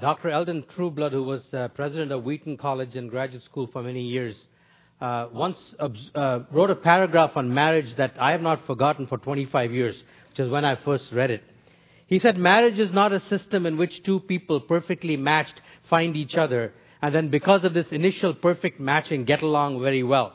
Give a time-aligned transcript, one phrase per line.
[0.00, 0.30] Dr.
[0.30, 4.34] Elton Trueblood, who was uh, president of Wheaton College and graduate school for many years,
[5.02, 9.70] uh, once uh, wrote a paragraph on marriage that I have not forgotten for 25
[9.70, 9.94] years,
[10.30, 11.42] which is when I first read it.
[12.06, 15.60] He said, Marriage is not a system in which two people perfectly matched
[15.90, 16.72] find each other
[17.02, 20.32] and then because of this initial perfect matching get along very well.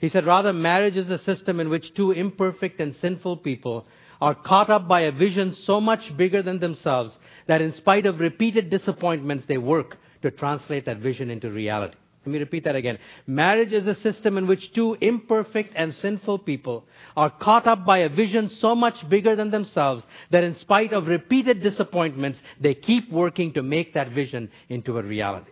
[0.00, 3.86] He said, rather, marriage is a system in which two imperfect and sinful people
[4.20, 7.16] are caught up by a vision so much bigger than themselves
[7.46, 11.96] that in spite of repeated disappointments, they work to translate that vision into reality.
[12.26, 12.98] Let me repeat that again.
[13.26, 16.84] Marriage is a system in which two imperfect and sinful people
[17.16, 21.06] are caught up by a vision so much bigger than themselves that in spite of
[21.06, 25.50] repeated disappointments, they keep working to make that vision into a reality.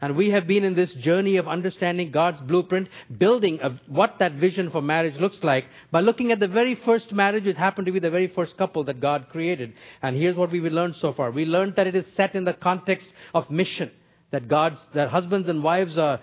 [0.00, 4.32] And we have been in this journey of understanding God's blueprint, building of what that
[4.32, 7.92] vision for marriage looks like by looking at the very first marriage, which happened to
[7.92, 9.72] be the very first couple that God created.
[10.02, 11.30] And here's what we've learned so far.
[11.30, 13.90] We learned that it is set in the context of mission,
[14.30, 16.20] that God's, that husbands and wives are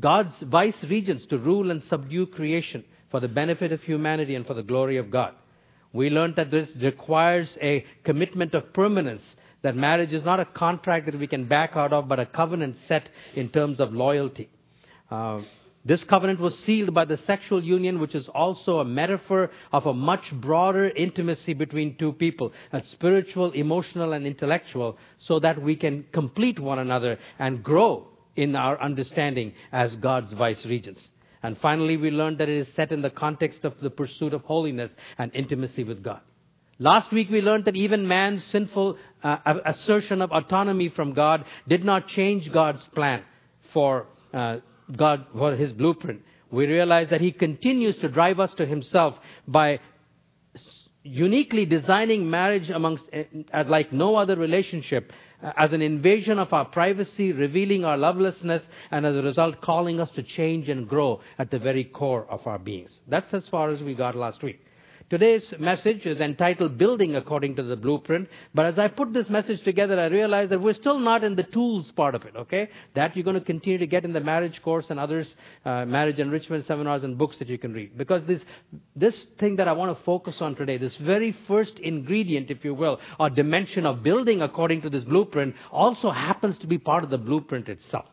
[0.00, 4.54] God's vice regents to rule and subdue creation for the benefit of humanity and for
[4.54, 5.34] the glory of God.
[5.92, 9.22] We learned that this requires a commitment of permanence
[9.62, 12.76] that marriage is not a contract that we can back out of, but a covenant
[12.88, 14.48] set in terms of loyalty.
[15.10, 15.40] Uh,
[15.84, 19.94] this covenant was sealed by the sexual union, which is also a metaphor of a
[19.94, 22.52] much broader intimacy between two people,
[22.92, 28.80] spiritual, emotional, and intellectual, so that we can complete one another and grow in our
[28.80, 31.02] understanding as God's vice regents.
[31.42, 34.42] And finally, we learned that it is set in the context of the pursuit of
[34.42, 36.20] holiness and intimacy with God.
[36.82, 41.84] Last week we learned that even man's sinful uh, assertion of autonomy from God did
[41.84, 43.22] not change God's plan
[43.72, 44.56] for uh,
[44.96, 46.22] God, for his blueprint.
[46.50, 49.14] We realize that he continues to drive us to himself
[49.46, 49.78] by
[51.04, 56.64] uniquely designing marriage amongst, uh, like no other relationship, uh, as an invasion of our
[56.64, 61.52] privacy, revealing our lovelessness, and as a result, calling us to change and grow at
[61.52, 62.90] the very core of our beings.
[63.06, 64.58] That's as far as we got last week.
[65.12, 68.30] Today's message is entitled Building According to the Blueprint.
[68.54, 71.42] But as I put this message together, I realized that we're still not in the
[71.42, 72.70] tools part of it, okay?
[72.94, 75.28] That you're going to continue to get in the marriage course and others,
[75.66, 77.98] uh, marriage enrichment seminars and books that you can read.
[77.98, 78.40] Because this,
[78.96, 82.72] this thing that I want to focus on today, this very first ingredient, if you
[82.72, 87.10] will, or dimension of building according to this blueprint, also happens to be part of
[87.10, 88.06] the blueprint itself.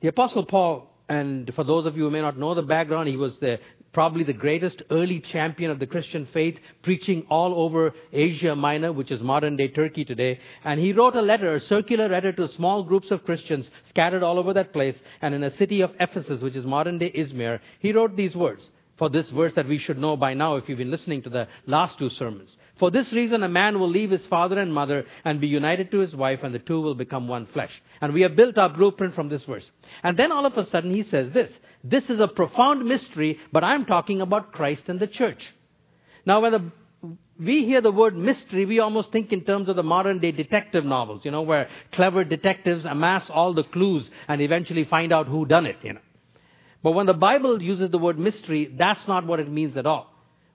[0.00, 3.16] The Apostle Paul and for those of you who may not know the background, he
[3.16, 3.58] was the
[3.92, 9.10] probably the greatest early champion of the Christian faith, preaching all over Asia Minor, which
[9.10, 10.38] is modern day Turkey today.
[10.64, 14.38] And he wrote a letter, a circular letter to small groups of Christians scattered all
[14.38, 14.96] over that place.
[15.22, 18.62] And in a city of Ephesus, which is modern day Izmir, he wrote these words
[19.00, 21.48] for this verse that we should know by now if you've been listening to the
[21.66, 22.54] last two sermons.
[22.78, 26.00] For this reason, a man will leave his father and mother and be united to
[26.00, 27.72] his wife, and the two will become one flesh.
[28.02, 29.64] And we have built our blueprint from this verse.
[30.02, 31.50] And then all of a sudden, he says this
[31.82, 35.50] This is a profound mystery, but I'm talking about Christ and the church.
[36.26, 36.70] Now, when the
[37.38, 40.84] we hear the word mystery, we almost think in terms of the modern day detective
[40.84, 45.46] novels, you know, where clever detectives amass all the clues and eventually find out who
[45.46, 46.00] done it, you know.
[46.82, 50.10] But when the Bible uses the word mystery, that's not what it means at all.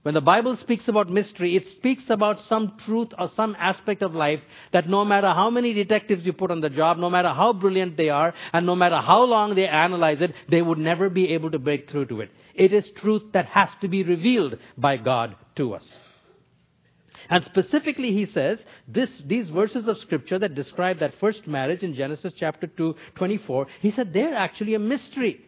[0.06, 4.14] When the Bible speaks about mystery, it speaks about some truth or some aspect of
[4.14, 4.40] life
[4.72, 7.98] that no matter how many detectives you put on the job, no matter how brilliant
[7.98, 11.50] they are, and no matter how long they analyze it, they would never be able
[11.50, 12.30] to break through to it.
[12.54, 15.98] It is truth that has to be revealed by God to us.
[17.30, 21.96] And specifically, he says, this, these verses of scripture that describe that first marriage in
[21.96, 25.45] Genesis chapter 2, 24, he said they're actually a mystery.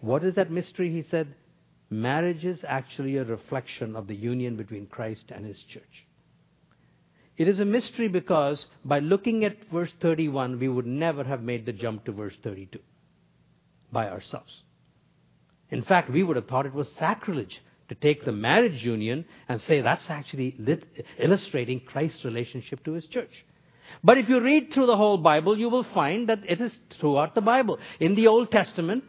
[0.00, 0.92] What is that mystery?
[0.92, 1.34] He said,
[1.90, 6.06] marriage is actually a reflection of the union between Christ and his church.
[7.36, 11.66] It is a mystery because by looking at verse 31, we would never have made
[11.66, 12.80] the jump to verse 32
[13.92, 14.62] by ourselves.
[15.70, 19.62] In fact, we would have thought it was sacrilege to take the marriage union and
[19.62, 23.44] say that's actually lit- illustrating Christ's relationship to his church.
[24.02, 27.34] But if you read through the whole Bible, you will find that it is throughout
[27.34, 27.78] the Bible.
[28.00, 29.04] In the Old Testament,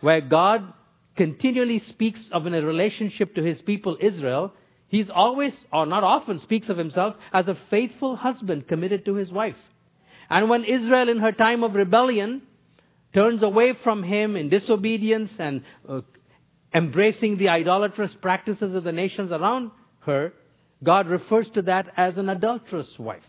[0.00, 0.72] where God
[1.16, 4.52] continually speaks of in a relationship to his people Israel,
[4.88, 9.30] he's always, or not often, speaks of himself as a faithful husband committed to his
[9.30, 9.56] wife.
[10.28, 12.42] And when Israel, in her time of rebellion,
[13.12, 16.02] turns away from him in disobedience and uh,
[16.72, 20.32] embracing the idolatrous practices of the nations around her,
[20.82, 23.22] God refers to that as an adulterous wife.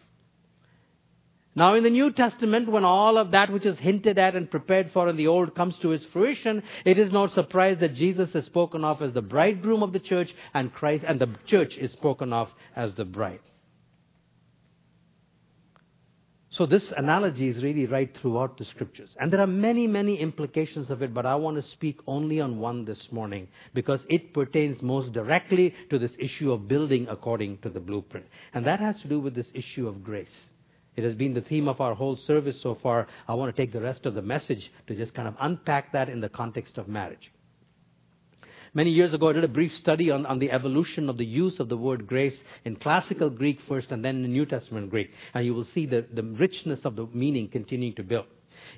[1.54, 4.92] Now, in the New Testament, when all of that which is hinted at and prepared
[4.92, 8.46] for in the Old comes to its fruition, it is no surprise that Jesus is
[8.46, 12.32] spoken of as the bridegroom of the church and Christ, and the church is spoken
[12.32, 13.42] of as the bride.
[16.52, 19.10] So this analogy is really right throughout the scriptures.
[19.20, 22.60] And there are many, many implications of it, but I want to speak only on
[22.60, 27.70] one this morning because it pertains most directly to this issue of building according to
[27.70, 28.26] the blueprint.
[28.54, 30.50] And that has to do with this issue of grace.
[30.96, 33.08] It has been the theme of our whole service so far.
[33.28, 36.10] I want to take the rest of the message to just kind of unpack that
[36.10, 37.32] in the context of marriage.
[38.74, 41.60] Many years ago, I did a brief study on, on the evolution of the use
[41.60, 45.12] of the word grace in classical Greek first and then in New Testament Greek.
[45.34, 48.28] And you will see the, the richness of the meaning continuing to build.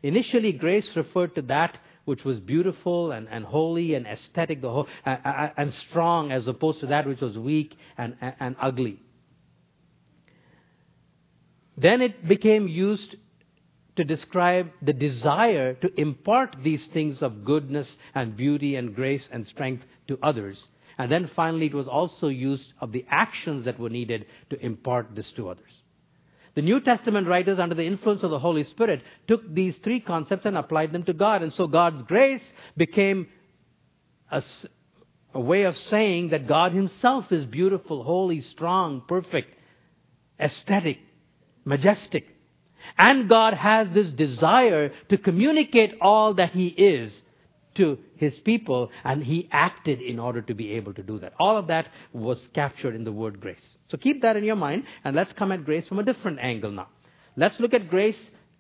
[0.02, 4.88] Initially, grace referred to that which was beautiful and, and holy and aesthetic the whole,
[5.06, 9.03] uh, and strong as opposed to that which was weak and, and, and ugly.
[11.78, 13.16] Then it became used
[13.96, 19.46] to describe the desire to impart these things of goodness and beauty and grace and
[19.48, 20.68] strength to others.
[20.98, 25.16] And then finally, it was also used of the actions that were needed to impart
[25.16, 25.72] this to others.
[26.56, 30.46] The New Testament writers, under the influence of the Holy Spirit, took these three concepts
[30.46, 31.42] and applied them to God.
[31.42, 32.44] And so God's grace
[32.78, 33.28] became
[34.30, 34.44] a,
[35.34, 39.56] a way of saying that God Himself is beautiful, holy, strong, perfect,
[40.40, 41.00] aesthetic,
[41.66, 42.28] majestic.
[42.98, 47.22] And God has this desire to communicate all that He is
[47.76, 51.34] to His people, and He acted in order to be able to do that.
[51.40, 53.78] All of that was captured in the word grace.
[53.90, 56.72] So keep that in your mind, and let's come at grace from a different angle
[56.72, 56.90] now.
[57.36, 58.20] Let's look at grace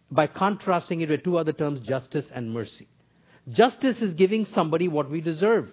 [0.09, 2.87] by contrasting it with two other terms, justice and mercy.
[3.49, 5.69] Justice is giving somebody what we deserve.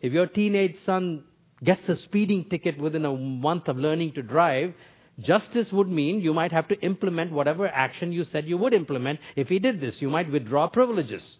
[0.00, 1.24] If your teenage son
[1.64, 4.74] gets a speeding ticket within a month of learning to drive,
[5.22, 9.20] Justice would mean you might have to implement whatever action you said you would implement
[9.36, 10.00] if he did this.
[10.00, 11.36] You might withdraw privileges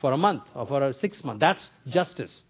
[0.00, 1.40] for a month or for a six month.
[1.40, 2.42] That's justice.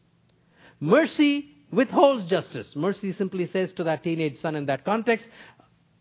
[0.80, 2.68] Mercy withholds justice.
[2.74, 5.26] Mercy simply says to that teenage son in that context,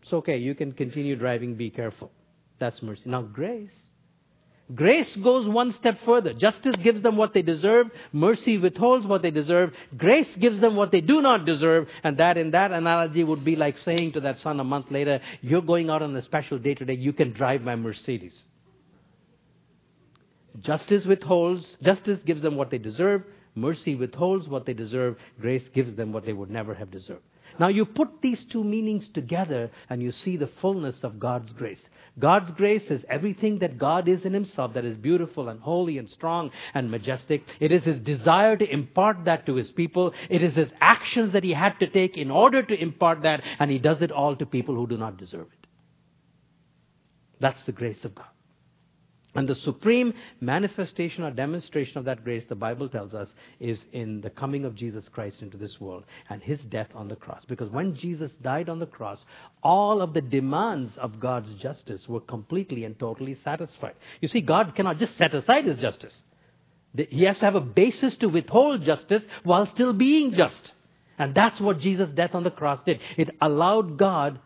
[0.02, 2.10] it's okay, you can continue driving, be careful.
[2.58, 3.02] That's mercy.
[3.06, 3.72] Now, grace
[4.72, 6.32] Grace goes one step further.
[6.32, 7.88] Justice gives them what they deserve.
[8.12, 9.72] Mercy withholds what they deserve.
[9.96, 11.86] Grace gives them what they do not deserve.
[12.02, 15.20] And that, in that analogy, would be like saying to that son a month later,
[15.42, 16.94] You're going out on a special day today.
[16.94, 18.34] You can drive my Mercedes.
[20.60, 23.24] Justice withholds, justice gives them what they deserve.
[23.54, 25.16] Mercy withholds what they deserve.
[25.40, 27.22] Grace gives them what they would never have deserved.
[27.58, 31.82] Now you put these two meanings together and you see the fullness of God's grace.
[32.18, 36.08] God's grace is everything that God is in Himself that is beautiful and holy and
[36.08, 37.42] strong and majestic.
[37.60, 40.14] It is His desire to impart that to His people.
[40.28, 43.70] It is His actions that He had to take in order to impart that, and
[43.70, 45.66] He does it all to people who do not deserve it.
[47.40, 48.26] That's the grace of God.
[49.34, 53.28] And the supreme manifestation or demonstration of that grace, the Bible tells us,
[53.58, 57.16] is in the coming of Jesus Christ into this world and his death on the
[57.16, 57.44] cross.
[57.48, 59.24] Because when Jesus died on the cross,
[59.62, 63.94] all of the demands of God's justice were completely and totally satisfied.
[64.20, 66.14] You see, God cannot just set aside his justice.
[66.96, 70.70] He has to have a basis to withhold justice while still being just.
[71.18, 73.00] And that's what Jesus' death on the cross did.
[73.16, 74.38] It allowed God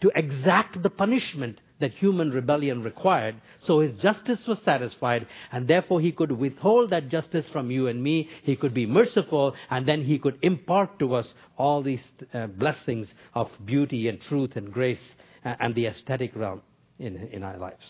[0.00, 3.36] to exact the punishment that human rebellion required.
[3.66, 8.02] So his justice was satisfied, and therefore he could withhold that justice from you and
[8.02, 8.28] me.
[8.42, 13.12] He could be merciful, and then he could impart to us all these uh, blessings
[13.34, 15.06] of beauty and truth and grace
[15.44, 16.62] uh, and the aesthetic realm
[16.98, 17.84] in, in our lives.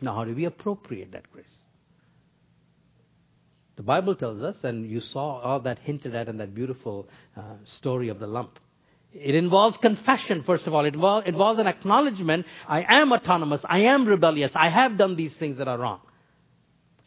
[0.00, 1.46] Now, how do we appropriate that grace?
[3.76, 7.54] The Bible tells us, and you saw all that hinted at in that beautiful uh,
[7.78, 8.58] story of the lump.
[9.14, 10.84] It involves confession, first of all.
[10.84, 15.58] It involves an acknowledgement I am autonomous, I am rebellious, I have done these things
[15.58, 16.00] that are wrong.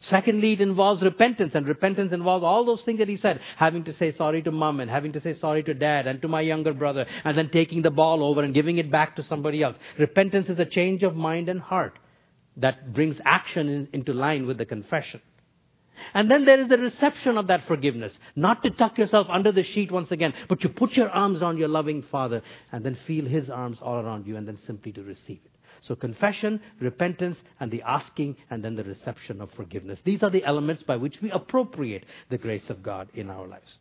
[0.01, 3.93] Secondly, it involves repentance, and repentance involves all those things that he said having to
[3.95, 6.74] say sorry to mom, and having to say sorry to dad, and to my younger
[6.74, 9.77] brother, and then taking the ball over and giving it back to somebody else.
[9.97, 11.97] Repentance is a change of mind and heart
[12.57, 15.21] that brings action in, into line with the confession.
[16.13, 18.17] And then there is the reception of that forgiveness.
[18.35, 21.57] Not to tuck yourself under the sheet once again, but to put your arms around
[21.57, 25.03] your loving Father and then feel His arms all around you and then simply to
[25.03, 25.51] receive it.
[25.81, 29.99] So confession, repentance, and the asking, and then the reception of forgiveness.
[30.03, 33.79] These are the elements by which we appropriate the grace of God in our lives.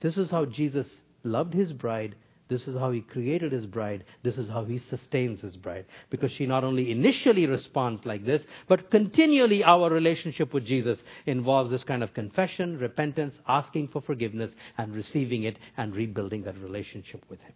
[0.00, 0.88] This is how Jesus
[1.24, 2.14] loved His bride
[2.48, 4.04] this is how he created his bride.
[4.22, 5.86] This is how he sustains his bride.
[6.10, 11.70] Because she not only initially responds like this, but continually our relationship with Jesus involves
[11.70, 17.24] this kind of confession, repentance, asking for forgiveness, and receiving it and rebuilding that relationship
[17.28, 17.54] with him.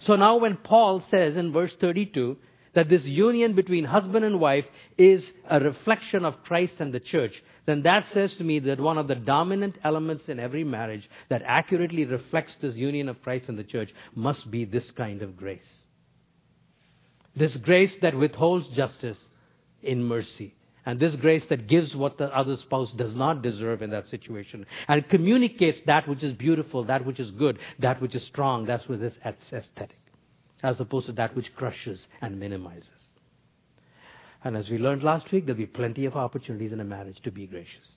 [0.00, 2.36] So now when Paul says in verse 32
[2.76, 4.66] that this union between husband and wife
[4.98, 7.32] is a reflection of Christ and the church,
[7.64, 11.42] then that says to me that one of the dominant elements in every marriage that
[11.46, 15.72] accurately reflects this union of Christ and the church must be this kind of grace.
[17.34, 19.18] This grace that withholds justice
[19.82, 20.54] in mercy.
[20.84, 24.66] And this grace that gives what the other spouse does not deserve in that situation.
[24.86, 28.86] And communicates that which is beautiful, that which is good, that which is strong, that
[28.86, 29.98] which is aesthetic.
[30.62, 32.88] As opposed to that which crushes and minimizes.
[34.42, 37.30] And as we learned last week, there'll be plenty of opportunities in a marriage to
[37.30, 37.88] be gracious.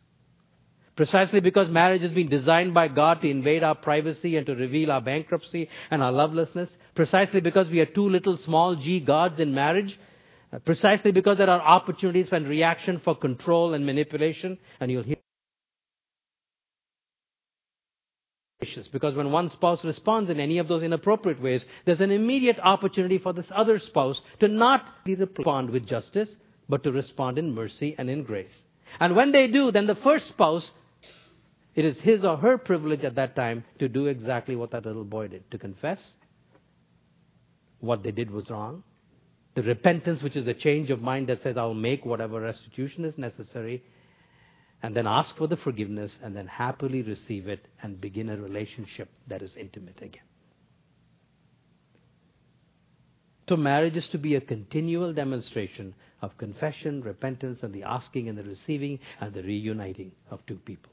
[0.96, 4.92] Precisely because marriage has been designed by God to invade our privacy and to reveal
[4.92, 6.70] our bankruptcy and our lovelessness.
[6.94, 9.98] Precisely because we are two little small g gods in marriage.
[10.66, 14.58] Precisely because there are opportunities for reaction for control and manipulation.
[14.82, 15.16] And you'll hear
[18.92, 23.18] because when one spouse responds in any of those inappropriate ways, there's an immediate opportunity
[23.18, 26.30] for this other spouse to not respond with justice,
[26.68, 28.52] but to respond in mercy and in grace.
[29.00, 30.70] And when they do, then the first spouse
[31.76, 35.06] it is his or her privilege at that time to do exactly what that little
[35.06, 36.00] boy did to confess
[37.80, 38.84] what they did was wrong.
[39.56, 43.18] The repentance, which is the change of mind that says, I'll make whatever restitution is
[43.18, 43.84] necessary,
[44.82, 49.10] and then ask for the forgiveness, and then happily receive it and begin a relationship
[49.28, 50.24] that is intimate again.
[53.50, 58.38] So, marriage is to be a continual demonstration of confession, repentance, and the asking and
[58.38, 60.92] the receiving and the reuniting of two people.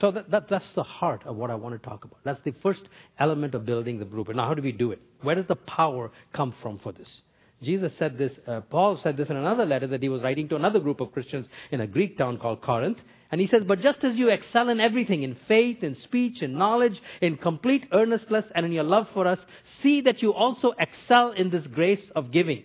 [0.00, 2.18] So that, that, that's the heart of what I want to talk about.
[2.24, 2.82] That's the first
[3.18, 4.36] element of building the blueprint.
[4.36, 5.00] Now, how do we do it?
[5.22, 7.22] Where does the power come from for this?
[7.64, 10.56] Jesus said this, uh, Paul said this in another letter that he was writing to
[10.56, 12.98] another group of Christians in a Greek town called Corinth.
[13.30, 16.56] And he says, But just as you excel in everything, in faith, in speech, in
[16.56, 19.44] knowledge, in complete earnestness, and in your love for us,
[19.82, 22.64] see that you also excel in this grace of giving.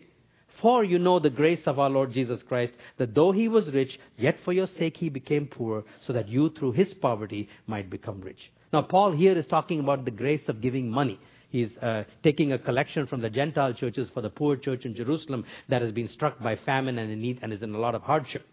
[0.61, 3.97] For you know the grace of our Lord Jesus Christ, that though he was rich,
[4.17, 8.21] yet for your sake he became poor, so that you through his poverty might become
[8.21, 8.51] rich.
[8.71, 11.19] Now, Paul here is talking about the grace of giving money.
[11.49, 15.45] He's uh, taking a collection from the Gentile churches for the poor church in Jerusalem
[15.67, 18.03] that has been struck by famine and in need and is in a lot of
[18.03, 18.45] hardship.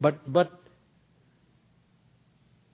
[0.00, 0.50] But, but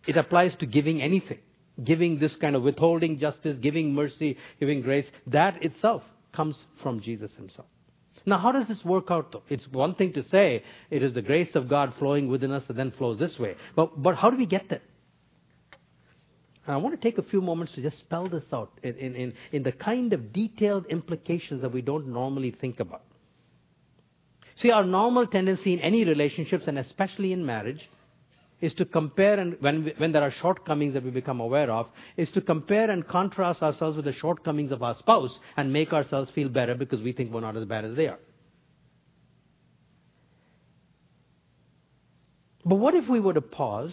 [0.07, 1.39] it applies to giving anything.
[1.85, 6.03] Giving this kind of withholding justice, giving mercy, giving grace, that itself
[6.33, 7.69] comes from Jesus himself.
[8.25, 9.43] Now, how does this work out, though?
[9.49, 12.79] It's one thing to say it is the grace of God flowing within us and
[12.79, 13.57] then flows this way.
[13.77, 14.81] But, but how do we get there?
[16.67, 19.15] And I want to take a few moments to just spell this out in, in,
[19.15, 23.03] in, in the kind of detailed implications that we don't normally think about.
[24.57, 27.89] See, our normal tendency in any relationships, and especially in marriage,
[28.61, 31.87] is to compare and when, we, when there are shortcomings that we become aware of,
[32.17, 36.31] is to compare and contrast ourselves with the shortcomings of our spouse and make ourselves
[36.31, 38.19] feel better because we think we're not as bad as they are.
[42.65, 43.93] But what if we were to pause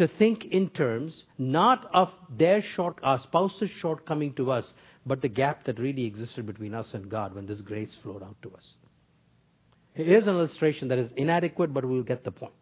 [0.00, 4.64] to think in terms not of their short, our spouse's shortcoming to us,
[5.04, 8.36] but the gap that really existed between us and God when this grace flowed out
[8.40, 8.64] to us?
[9.92, 12.54] Here's an illustration that is inadequate, but we'll get the point.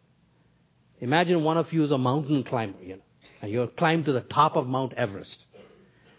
[0.99, 3.01] Imagine one of you is a mountain climber, you know,
[3.41, 5.37] and you climb to the top of Mount Everest.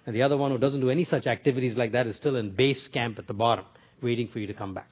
[0.07, 2.53] And the other one who doesn't do any such activities like that is still in
[2.57, 3.67] base camp at the bottom,
[4.01, 4.89] waiting for you to come back.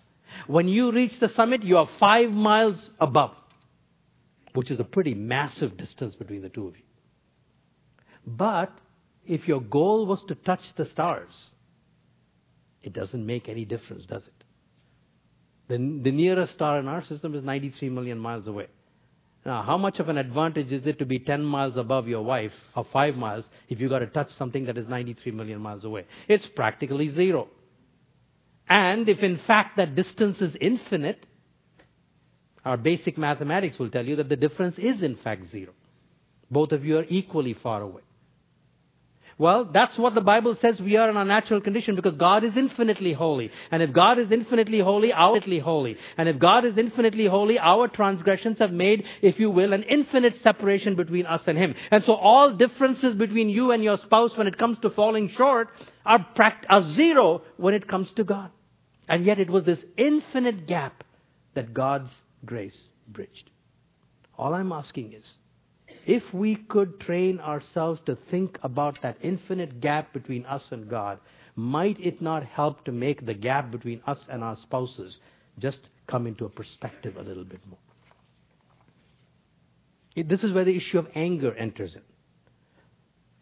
[0.46, 3.30] When you reach the summit, you are five miles above,
[4.54, 6.82] which is a pretty massive distance between the two of you.
[8.26, 8.72] But
[9.26, 11.32] if your goal was to touch the stars,
[12.82, 14.44] it doesn't make any difference, does it?
[15.68, 18.68] The, the nearest star in our system is 93 million miles away.
[19.44, 22.52] Now, how much of an advantage is it to be 10 miles above your wife,
[22.74, 26.06] or 5 miles, if you've got to touch something that is 93 million miles away?
[26.26, 27.48] It's practically zero.
[28.68, 31.24] And if in fact that distance is infinite,
[32.64, 35.72] our basic mathematics will tell you that the difference is in fact zero.
[36.50, 38.02] Both of you are equally far away.
[39.38, 42.56] Well, that's what the Bible says we are in our natural condition because God is
[42.56, 43.52] infinitely holy.
[43.70, 45.96] And if God is infinitely holy, our infinitely holy.
[46.16, 50.42] And if God is infinitely holy, our transgressions have made, if you will, an infinite
[50.42, 51.76] separation between us and Him.
[51.92, 55.68] And so all differences between you and your spouse when it comes to falling short
[56.04, 58.50] are, pract- are zero when it comes to God.
[59.08, 61.04] And yet it was this infinite gap
[61.54, 62.10] that God's
[62.44, 63.50] grace bridged.
[64.36, 65.24] All I'm asking is,
[66.06, 71.18] if we could train ourselves to think about that infinite gap between us and God,
[71.56, 75.18] might it not help to make the gap between us and our spouses
[75.58, 77.78] just come into a perspective a little bit more?
[80.24, 82.02] This is where the issue of anger enters in.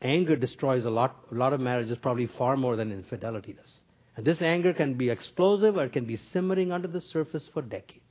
[0.03, 3.81] Anger destroys a lot, a lot of marriages, probably far more than infidelity does.
[4.17, 7.63] And this anger can be explosive or it can be simmering under the surface for
[7.63, 8.03] decades.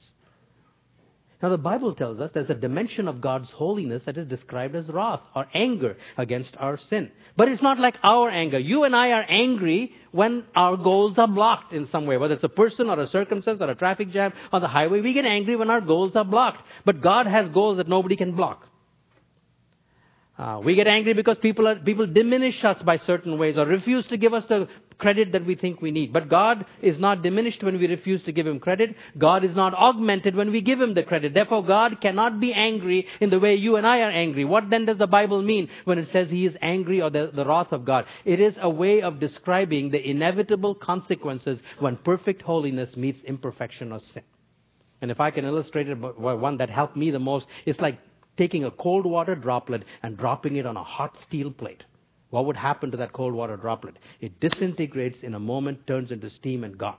[1.41, 4.87] Now, the Bible tells us there's a dimension of God's holiness that is described as
[4.87, 7.11] wrath or anger against our sin.
[7.35, 8.57] But it's not like our anger.
[8.57, 12.43] You and I are angry when our goals are blocked in some way, whether it's
[12.43, 15.01] a person or a circumstance or a traffic jam on the highway.
[15.01, 16.61] We get angry when our goals are blocked.
[16.85, 18.67] But God has goals that nobody can block.
[20.37, 24.05] Uh, we get angry because people, are, people diminish us by certain ways or refuse
[24.07, 26.11] to give us the credit that we think we need.
[26.11, 28.95] But God is not diminished when we refuse to give Him credit.
[29.17, 31.33] God is not augmented when we give Him the credit.
[31.33, 34.43] Therefore, God cannot be angry in the way you and I are angry.
[34.43, 37.45] What then does the Bible mean when it says He is angry or the, the
[37.45, 38.05] wrath of God?
[38.25, 44.01] It is a way of describing the inevitable consequences when perfect holiness meets imperfection or
[44.01, 44.23] sin.
[45.01, 47.99] And if I can illustrate it, one that helped me the most, it's like
[48.37, 51.83] taking a cold water droplet and dropping it on a hot steel plate.
[52.29, 53.97] What would happen to that cold water droplet?
[54.19, 56.97] It disintegrates in a moment, turns into steam, and gone.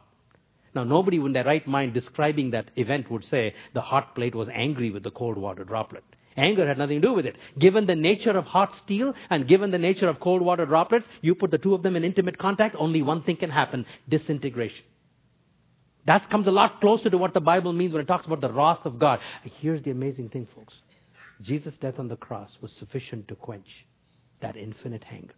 [0.74, 4.48] Now, nobody in their right mind describing that event would say the hot plate was
[4.52, 6.04] angry with the cold water droplet.
[6.36, 7.36] Anger had nothing to do with it.
[7.58, 11.34] Given the nature of hot steel and given the nature of cold water droplets, you
[11.34, 14.84] put the two of them in intimate contact, only one thing can happen disintegration.
[16.04, 18.52] That comes a lot closer to what the Bible means when it talks about the
[18.52, 19.18] wrath of God.
[19.60, 20.74] Here's the amazing thing, folks.
[21.42, 23.86] Jesus' death on the cross was sufficient to quench
[24.40, 25.34] that infinite anger.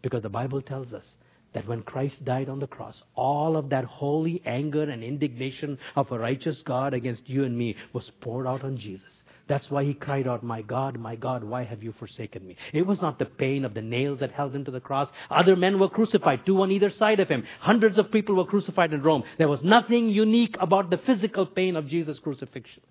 [0.00, 1.04] Because the Bible tells us
[1.52, 6.10] that when Christ died on the cross, all of that holy anger and indignation of
[6.10, 9.22] a righteous God against you and me was poured out on Jesus.
[9.48, 12.56] That's why he cried out, My God, my God, why have you forsaken me?
[12.72, 15.10] It was not the pain of the nails that held him to the cross.
[15.30, 17.44] Other men were crucified, two on either side of him.
[17.60, 19.24] Hundreds of people were crucified in Rome.
[19.38, 22.82] There was nothing unique about the physical pain of Jesus' crucifixion.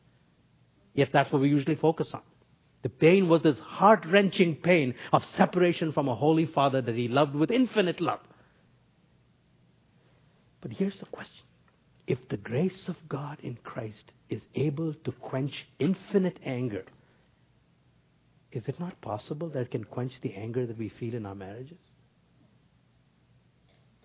[0.94, 2.22] Yet that's what we usually focus on.
[2.84, 7.08] The pain was this heart wrenching pain of separation from a holy Father that he
[7.08, 8.20] loved with infinite love.
[10.62, 11.46] But here's the question
[12.08, 16.84] if the grace of God in Christ is able to quench infinite anger,
[18.52, 21.36] is it not possible that it can quench the anger that we feel in our
[21.36, 21.78] marriages?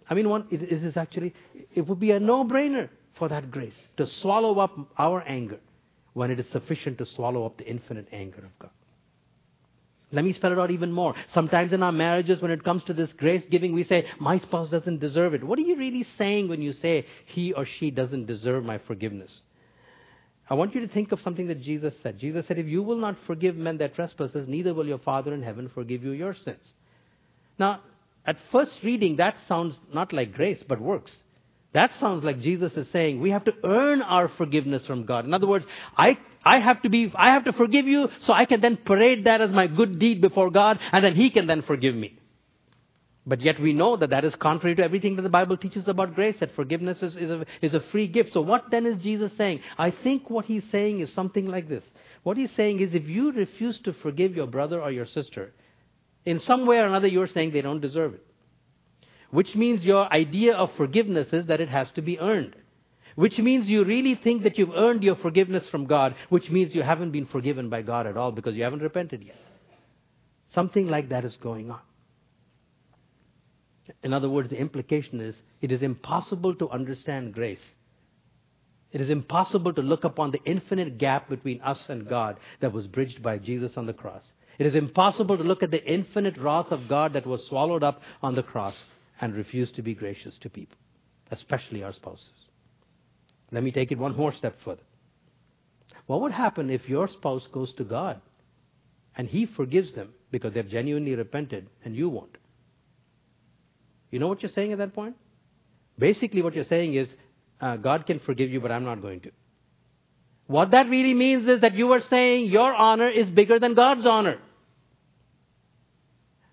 [0.09, 1.35] I mean, one, it is actually,
[1.75, 5.59] it would be a no brainer for that grace to swallow up our anger
[6.17, 8.71] when it is sufficient to swallow up the infinite anger of God.
[10.13, 11.15] Let me spell it out even more.
[11.35, 14.71] Sometimes in our marriages, when it comes to this grace giving, we say, My spouse
[14.71, 15.45] doesn't deserve it.
[15.45, 19.31] What are you really saying when you say he or she doesn't deserve my forgiveness?
[20.49, 22.19] I want you to think of something that Jesus said.
[22.19, 25.43] Jesus said, If you will not forgive men their trespasses, neither will your Father in
[25.43, 26.73] heaven forgive you your sins.
[27.59, 27.81] Now,
[28.25, 31.13] at first reading, that sounds not like grace, but works.
[31.77, 35.27] That sounds like Jesus is saying we have to earn our forgiveness from God.
[35.27, 38.47] In other words, I, I have to be, I have to forgive you so I
[38.47, 41.61] can then parade that as my good deed before God and then He can then
[41.61, 42.19] forgive me.
[43.27, 46.15] But yet we know that that is contrary to everything that the Bible teaches about
[46.15, 48.33] grace, that forgiveness is, is, a, is a free gift.
[48.33, 49.61] So what then is Jesus saying?
[49.77, 51.85] I think what He's saying is something like this.
[52.23, 55.53] What He's saying is if you refuse to forgive your brother or your sister,
[56.25, 58.27] in some way or another you're saying they don't deserve it
[59.37, 62.57] which means your idea of forgiveness is that it has to be earned.
[63.17, 66.83] Which means you really think that you've earned your forgiveness from God, which means you
[66.83, 69.37] haven't been forgiven by God at all because you haven't repented yet.
[70.55, 71.81] Something like that is going on.
[74.03, 77.67] In other words, the implication is it is impossible to understand grace.
[78.91, 82.87] It is impossible to look upon the infinite gap between us and God that was
[82.87, 84.23] bridged by Jesus on the cross.
[84.59, 88.01] It is impossible to look at the infinite wrath of God that was swallowed up
[88.23, 88.77] on the cross
[89.21, 90.77] and refuse to be gracious to people,
[91.31, 92.29] especially our spouses.
[93.53, 94.83] Let me take it one more step further.
[96.07, 98.21] What would happen if your spouse goes to God
[99.17, 102.37] and He forgives them because they've genuinely repented and you won't?
[104.11, 105.17] You know what you're saying at that point?
[105.99, 107.09] Basically, what you're saying is,
[107.61, 109.31] uh, God can forgive you, but I'm not going to.
[110.47, 114.07] What that really means is that you are saying your honor is bigger than God's
[114.07, 114.39] honor.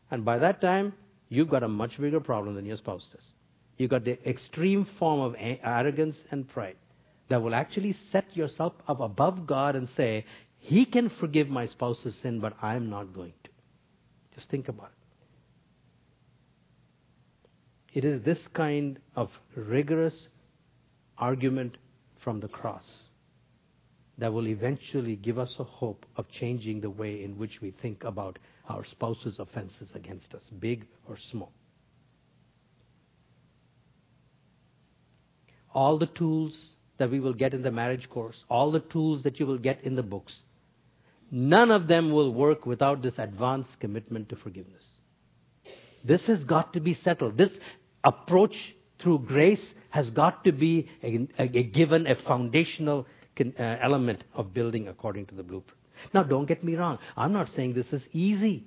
[0.10, 0.94] And by that time,
[1.36, 3.24] you've got a much bigger problem than your spouse does.
[3.78, 6.76] You've got the extreme form of arrogance and pride
[7.30, 10.26] that will actually set yourself up above God and say,
[10.58, 13.50] He can forgive my spouse's sin, but I'm not going to.
[14.36, 14.92] Just think about
[17.94, 18.00] it.
[18.00, 20.28] It is this kind of rigorous
[21.18, 21.78] argument
[22.24, 22.84] from the cross
[24.18, 28.04] that will eventually give us a hope of changing the way in which we think
[28.04, 28.38] about
[28.70, 31.52] our spouse's offenses against us, big or small.
[35.74, 36.54] All the tools
[36.98, 39.84] that we will get in the marriage course, all the tools that you will get
[39.84, 40.34] in the books,
[41.32, 44.84] none of them will work without this advanced commitment to forgiveness.
[46.04, 47.38] This has got to be settled.
[47.38, 47.52] This
[48.04, 48.56] approach
[49.02, 53.08] through grace has got to be a, a, a given a foundational
[53.40, 55.80] uh, element of building according to the blueprint.
[56.14, 57.00] Now, don't get me wrong.
[57.16, 58.66] I'm not saying this is easy.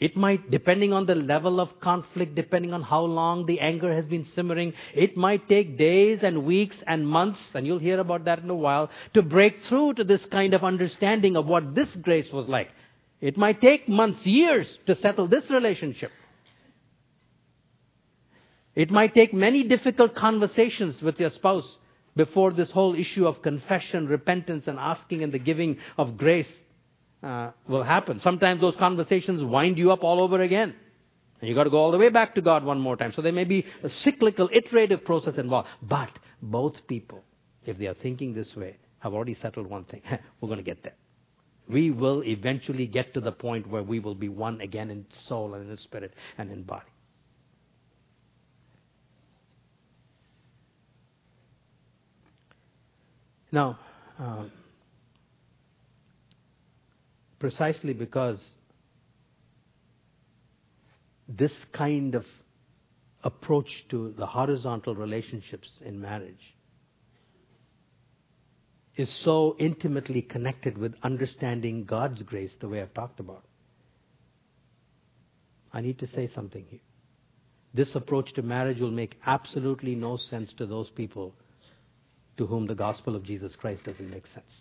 [0.00, 4.06] It might, depending on the level of conflict, depending on how long the anger has
[4.06, 8.38] been simmering, it might take days and weeks and months, and you'll hear about that
[8.38, 12.30] in a while, to break through to this kind of understanding of what this grace
[12.32, 12.68] was like.
[13.20, 16.12] It might take months, years to settle this relationship.
[18.76, 21.76] It might take many difficult conversations with your spouse
[22.18, 26.52] before this whole issue of confession, repentance, and asking and the giving of grace
[27.22, 28.20] uh, will happen.
[28.22, 30.74] Sometimes those conversations wind you up all over again.
[31.40, 33.12] And you've got to go all the way back to God one more time.
[33.14, 35.68] So there may be a cyclical, iterative process involved.
[35.80, 36.10] But
[36.42, 37.22] both people,
[37.64, 40.02] if they are thinking this way, have already settled one thing.
[40.40, 40.96] We're going to get there.
[41.68, 45.54] We will eventually get to the point where we will be one again in soul
[45.54, 46.90] and in spirit and in body.
[53.50, 53.78] Now,
[54.18, 54.44] uh,
[57.38, 58.40] precisely because
[61.28, 62.24] this kind of
[63.22, 66.54] approach to the horizontal relationships in marriage
[68.96, 73.44] is so intimately connected with understanding God's grace the way I've talked about.
[75.72, 76.80] I need to say something here.
[77.74, 81.34] This approach to marriage will make absolutely no sense to those people
[82.38, 84.60] to whom the gospel of Jesus Christ doesn't make sense.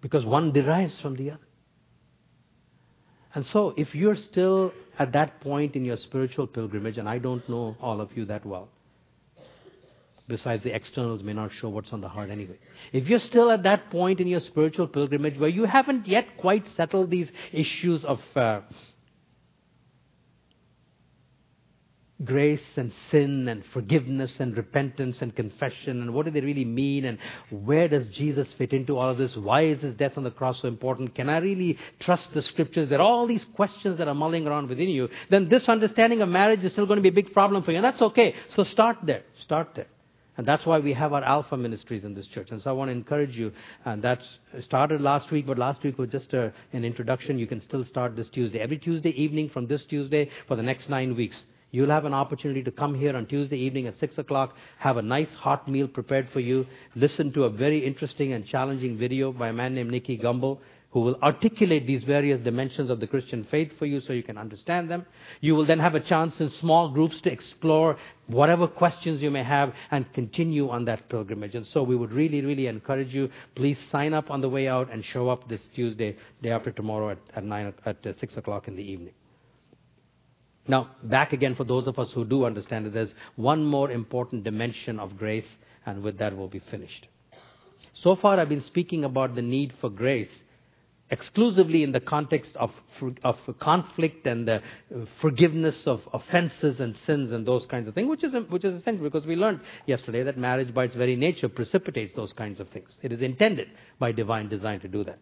[0.00, 1.40] Because one derives from the other.
[3.34, 7.46] And so, if you're still at that point in your spiritual pilgrimage, and I don't
[7.48, 8.68] know all of you that well,
[10.28, 12.58] besides the externals may not show what's on the heart anyway.
[12.92, 16.66] If you're still at that point in your spiritual pilgrimage where you haven't yet quite
[16.68, 18.60] settled these issues of uh,
[22.24, 27.04] grace and sin and forgiveness and repentance and confession and what do they really mean
[27.04, 27.18] and
[27.50, 29.36] where does Jesus fit into all of this?
[29.36, 31.14] Why is his death on the cross so important?
[31.14, 32.88] Can I really trust the scriptures?
[32.88, 35.10] There are all these questions that are mulling around within you.
[35.28, 37.76] Then this understanding of marriage is still going to be a big problem for you.
[37.76, 38.34] And that's okay.
[38.54, 39.22] So start there.
[39.42, 39.88] Start there.
[40.38, 42.50] And that's why we have our Alpha ministries in this church.
[42.50, 43.52] And so I want to encourage you.
[43.84, 44.22] And that
[44.60, 47.38] started last week, but last week was just a, an introduction.
[47.38, 48.58] You can still start this Tuesday.
[48.58, 51.36] Every Tuesday evening from this Tuesday for the next nine weeks.
[51.70, 55.02] You'll have an opportunity to come here on Tuesday evening at 6 o'clock, have a
[55.02, 59.48] nice hot meal prepared for you, listen to a very interesting and challenging video by
[59.48, 60.58] a man named Nicky Gumbel
[60.96, 64.38] who will articulate these various dimensions of the Christian faith for you so you can
[64.38, 65.04] understand them.
[65.42, 67.98] You will then have a chance in small groups to explore
[68.28, 71.54] whatever questions you may have and continue on that pilgrimage.
[71.54, 74.90] And so we would really, really encourage you, please sign up on the way out
[74.90, 78.66] and show up this Tuesday, day after tomorrow at, at, nine, at uh, 6 o'clock
[78.66, 79.12] in the evening.
[80.68, 84.44] Now, back again for those of us who do understand it, there's one more important
[84.44, 85.46] dimension of grace,
[85.84, 87.08] and with that we'll be finished.
[87.94, 90.30] So far, I've been speaking about the need for grace
[91.10, 92.72] exclusively in the context of,
[93.22, 94.60] of conflict and the
[95.20, 99.04] forgiveness of offenses and sins and those kinds of things, which is, which is essential
[99.04, 102.90] because we learned yesterday that marriage by its very nature precipitates those kinds of things.
[103.02, 105.18] It is intended by divine design to do that.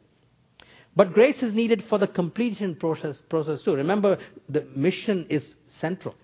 [0.97, 3.75] But grace is needed for the completion process, process too.
[3.75, 5.45] Remember, the mission is
[5.81, 6.15] central.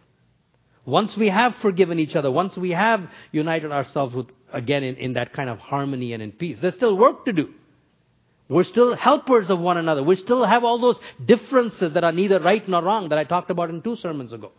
[0.84, 5.12] Once we have forgiven each other, once we have united ourselves with, again in, in
[5.14, 7.50] that kind of harmony and in peace, there's still work to do.
[8.48, 10.02] We're still helpers of one another.
[10.02, 13.50] We still have all those differences that are neither right nor wrong that I talked
[13.50, 14.50] about in two sermons ago.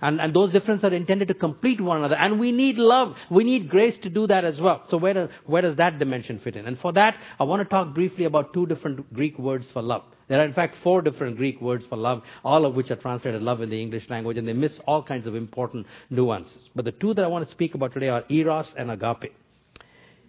[0.00, 2.16] And, and those differences are intended to complete one another.
[2.16, 3.16] And we need love.
[3.30, 4.84] We need grace to do that as well.
[4.90, 6.66] So where does, where does that dimension fit in?
[6.66, 10.02] And for that, I want to talk briefly about two different Greek words for love.
[10.28, 13.42] There are in fact four different Greek words for love, all of which are translated
[13.42, 16.68] love in the English language, and they miss all kinds of important nuances.
[16.76, 19.32] But the two that I want to speak about today are eros and agape.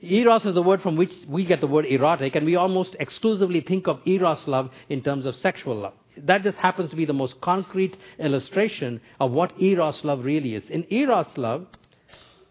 [0.01, 3.60] Eros is the word from which we get the word erotic, and we almost exclusively
[3.60, 5.93] think of eros love in terms of sexual love.
[6.25, 10.63] That just happens to be the most concrete illustration of what eros love really is.
[10.69, 11.67] In eros love,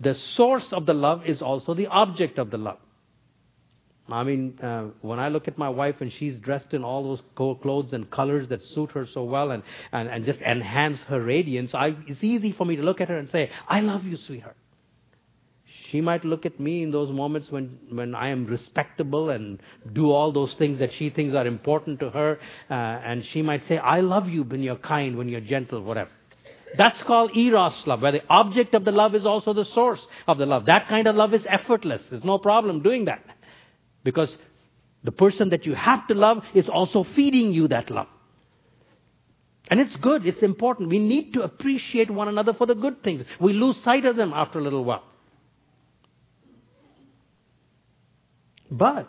[0.01, 2.79] the source of the love is also the object of the love.
[4.11, 7.23] I mean, uh, when I look at my wife and she's dressed in all those
[7.61, 11.75] clothes and colors that suit her so well and, and, and just enhance her radiance,
[11.75, 14.57] I, it's easy for me to look at her and say, I love you, sweetheart.
[15.91, 19.59] She might look at me in those moments when, when I am respectable and
[19.93, 22.39] do all those things that she thinks are important to her,
[22.71, 26.11] uh, and she might say, I love you when you're kind, when you're gentle, whatever.
[26.77, 30.37] That's called eros love, where the object of the love is also the source of
[30.37, 30.67] the love.
[30.67, 32.03] That kind of love is effortless.
[32.11, 33.25] There's no problem doing that.
[34.05, 34.37] Because
[35.05, 38.09] the person that you have to love is also feeding you that love.
[39.71, 40.91] And it's good, it's important.
[40.91, 43.25] We need to appreciate one another for the good things.
[43.41, 45.05] We lose sight of them after a little while.
[48.71, 49.09] But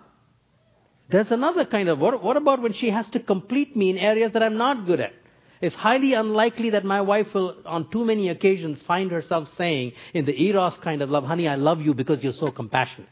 [1.09, 4.33] there's another kind of what, what about when she has to complete me in areas
[4.33, 5.13] that I'm not good at?
[5.61, 10.25] It's highly unlikely that my wife will, on too many occasions, find herself saying, in
[10.25, 13.09] the Eros kind of love, honey, I love you because you're so compassionate.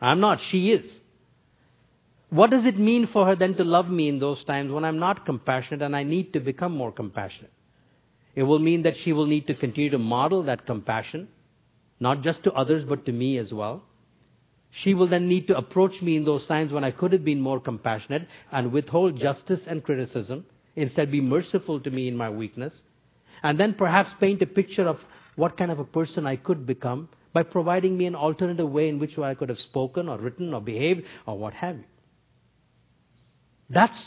[0.00, 0.86] I'm not, she is.
[2.30, 4.98] What does it mean for her then to love me in those times when I'm
[4.98, 7.52] not compassionate and I need to become more compassionate?
[8.36, 11.28] It will mean that she will need to continue to model that compassion,
[11.98, 13.82] not just to others, but to me as well.
[14.82, 17.40] She will then need to approach me in those times when I could have been
[17.40, 22.74] more compassionate and withhold justice and criticism, instead be merciful to me in my weakness,
[23.42, 25.00] and then perhaps paint a picture of
[25.36, 28.98] what kind of a person I could become by providing me an alternative way in
[28.98, 31.84] which I could have spoken or written or behaved or what have you.
[33.70, 34.06] That's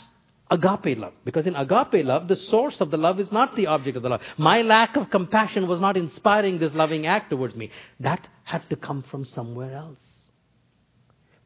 [0.52, 1.14] agape love.
[1.24, 4.08] Because in agape love, the source of the love is not the object of the
[4.08, 4.22] love.
[4.38, 7.70] My lack of compassion was not inspiring this loving act towards me.
[7.98, 9.98] That had to come from somewhere else.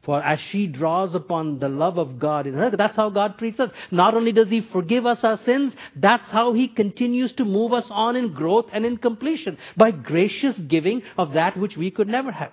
[0.05, 3.59] For as she draws upon the love of God in her, that's how God treats
[3.59, 3.71] us.
[3.89, 7.87] Not only does He forgive us our sins, that's how He continues to move us
[7.89, 12.31] on in growth and in completion by gracious giving of that which we could never
[12.31, 12.51] have.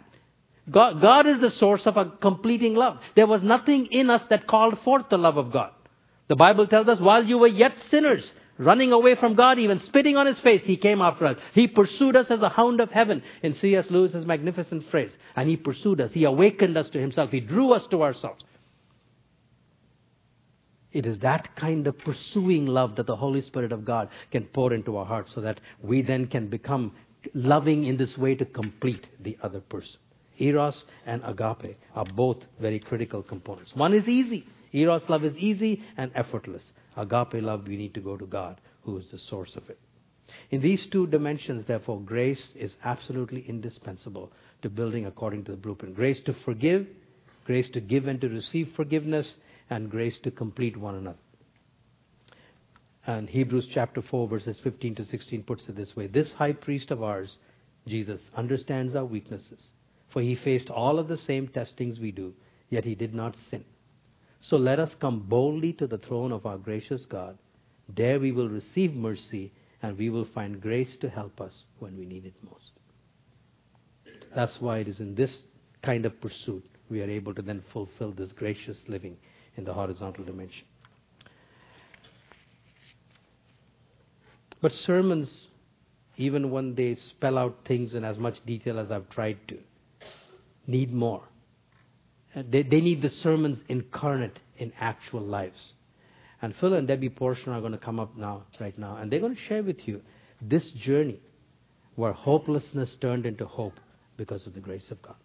[0.70, 2.98] God, God is the source of a completing love.
[3.16, 5.72] There was nothing in us that called forth the love of God.
[6.28, 8.32] The Bible tells us while you were yet sinners,
[8.64, 11.36] running away from God, even spitting on his face, he came after us.
[11.54, 13.86] He pursued us as a hound of heaven, in C.S.
[13.90, 15.12] Lewis's magnificent phrase.
[15.36, 16.12] And he pursued us.
[16.12, 17.30] He awakened us to himself.
[17.30, 18.44] He drew us to ourselves.
[20.92, 24.72] It is that kind of pursuing love that the Holy Spirit of God can pour
[24.74, 26.92] into our hearts so that we then can become
[27.34, 29.96] loving in this way to complete the other person.
[30.38, 33.74] Eros and agape are both very critical components.
[33.74, 34.44] One is easy.
[34.72, 36.62] Eros love is easy and effortless.
[36.96, 39.78] Agape love, we need to go to God, who is the source of it.
[40.50, 45.94] In these two dimensions, therefore, grace is absolutely indispensable to building according to the blueprint.
[45.94, 46.86] Grace to forgive,
[47.44, 49.34] grace to give and to receive forgiveness,
[49.70, 51.18] and grace to complete one another.
[53.06, 56.90] And Hebrews chapter 4, verses 15 to 16 puts it this way This high priest
[56.90, 57.36] of ours,
[57.86, 59.66] Jesus, understands our weaknesses
[60.12, 62.34] for he faced all of the same testings we do,
[62.68, 63.64] yet he did not sin.
[64.48, 67.38] So let us come boldly to the throne of our gracious God.
[67.88, 69.52] There we will receive mercy
[69.82, 72.70] and we will find grace to help us when we need it most.
[74.34, 75.32] That's why it is in this
[75.82, 79.16] kind of pursuit we are able to then fulfill this gracious living
[79.56, 80.64] in the horizontal dimension.
[84.60, 85.28] But sermons,
[86.16, 89.58] even when they spell out things in as much detail as I've tried to,
[90.66, 91.22] need more.
[92.34, 95.74] They, they need the sermons incarnate in actual lives.
[96.40, 99.20] And Phil and Debbie Portion are going to come up now, right now, and they're
[99.20, 100.00] going to share with you
[100.40, 101.20] this journey
[101.94, 103.78] where hopelessness turned into hope
[104.16, 105.16] because of the grace of God.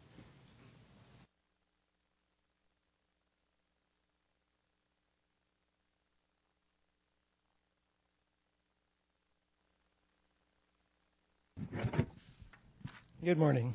[13.23, 13.73] Good morning.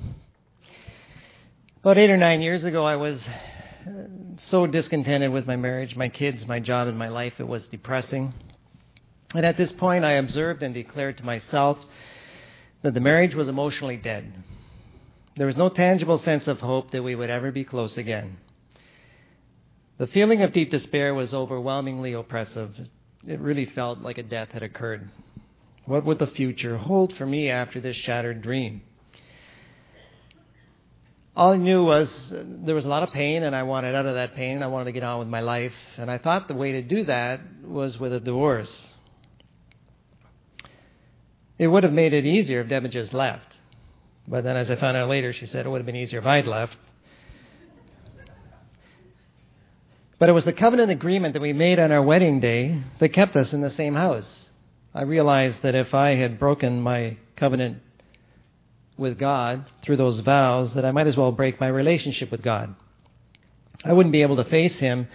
[1.82, 3.90] About eight or nine years ago, I was uh,
[4.36, 7.40] so discontented with my marriage, my kids, my job, and my life.
[7.40, 8.32] It was depressing.
[9.34, 11.84] And at this point, I observed and declared to myself
[12.82, 14.32] that the marriage was emotionally dead.
[15.34, 18.36] There was no tangible sense of hope that we would ever be close again.
[19.98, 22.78] The feeling of deep despair was overwhelmingly oppressive.
[23.26, 25.10] It really felt like a death had occurred.
[25.86, 28.82] What would the future hold for me after this shattered dream?
[31.34, 34.14] All I knew was there was a lot of pain, and I wanted out of
[34.14, 34.56] that pain.
[34.56, 36.82] and I wanted to get on with my life, and I thought the way to
[36.82, 38.96] do that was with a divorce.
[41.58, 43.46] It would have made it easier if Debbie just left.
[44.28, 46.26] But then, as I found out later, she said it would have been easier if
[46.26, 46.76] I'd left.
[50.18, 53.36] But it was the covenant agreement that we made on our wedding day that kept
[53.36, 54.48] us in the same house.
[54.94, 57.78] I realized that if I had broken my covenant
[59.02, 62.74] with God through those vows that I might as well break my relationship with God.
[63.84, 65.08] I wouldn't be able to face Him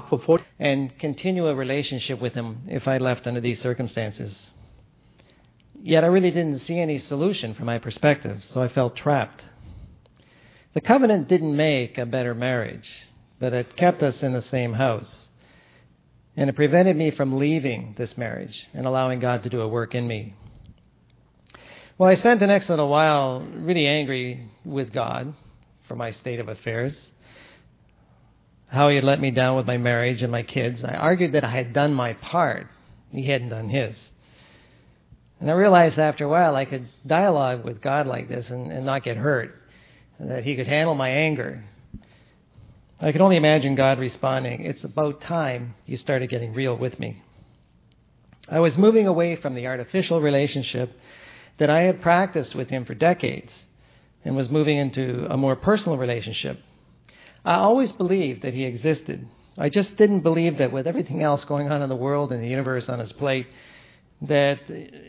[0.60, 4.52] and continue a relationship with Him if I left under these circumstances.
[5.82, 9.44] Yet I really didn't see any solution from my perspective, so I felt trapped.
[10.74, 12.88] The covenant didn't make a better marriage,
[13.40, 15.28] but it kept us in the same house.
[16.36, 19.96] And it prevented me from leaving this marriage and allowing God to do a work
[19.96, 20.36] in me.
[21.98, 25.34] Well, I spent the next little while really angry with God
[25.88, 27.10] for my state of affairs,
[28.70, 30.84] how He had let me down with my marriage and my kids.
[30.84, 32.68] I argued that I had done my part,
[33.12, 33.98] He hadn't done His.
[35.40, 38.86] And I realized after a while I could dialogue with God like this and, and
[38.86, 39.60] not get hurt,
[40.20, 41.64] that He could handle my anger.
[43.02, 47.24] I could only imagine God responding, It's about time you started getting real with me.
[48.48, 50.92] I was moving away from the artificial relationship
[51.58, 53.66] that I had practiced with Him for decades
[54.24, 56.60] and was moving into a more personal relationship.
[57.46, 59.28] I always believed that He existed.
[59.58, 62.48] I just didn't believe that with everything else going on in the world and the
[62.48, 63.48] universe on His plate,
[64.22, 64.60] that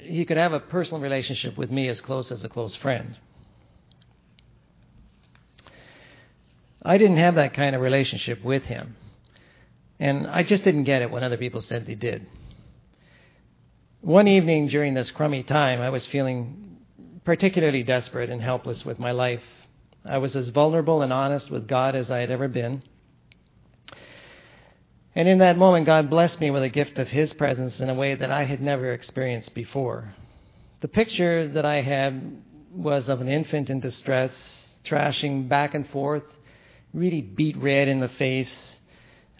[0.05, 3.19] He could have a personal relationship with me as close as a close friend.
[6.83, 8.97] I didn't have that kind of relationship with him.
[9.99, 12.27] And I just didn't get it when other people said they did.
[14.01, 16.77] One evening during this crummy time, I was feeling
[17.25, 19.43] particularly desperate and helpless with my life.
[20.05, 22.85] I was as vulnerable and honest with God as I had ever been.
[25.17, 27.95] And in that moment, God blessed me with a gift of His presence in a
[27.95, 30.15] way that I had never experienced before.
[30.81, 36.23] The picture that I had was of an infant in distress, thrashing back and forth
[36.95, 38.77] really beet red in the face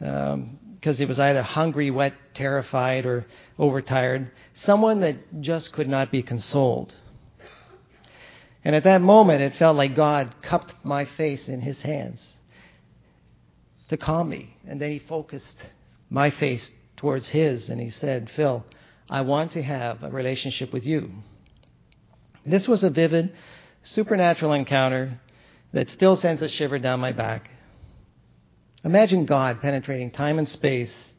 [0.01, 3.27] um, because he was either hungry, wet, terrified, or
[3.59, 4.31] overtired.
[4.55, 6.95] Someone that just could not be consoled.
[8.65, 12.21] And at that moment, it felt like God cupped my face in his hands
[13.89, 14.57] to calm me.
[14.67, 15.57] And then he focused
[16.11, 18.65] my face towards his and he said, Phil,
[19.11, 21.11] I want to have a relationship with you.
[22.45, 23.33] This was a vivid,
[23.83, 25.21] supernatural encounter
[25.73, 27.51] that still sends a shiver down my back.
[28.89, 31.11] Imagine God penetrating time and space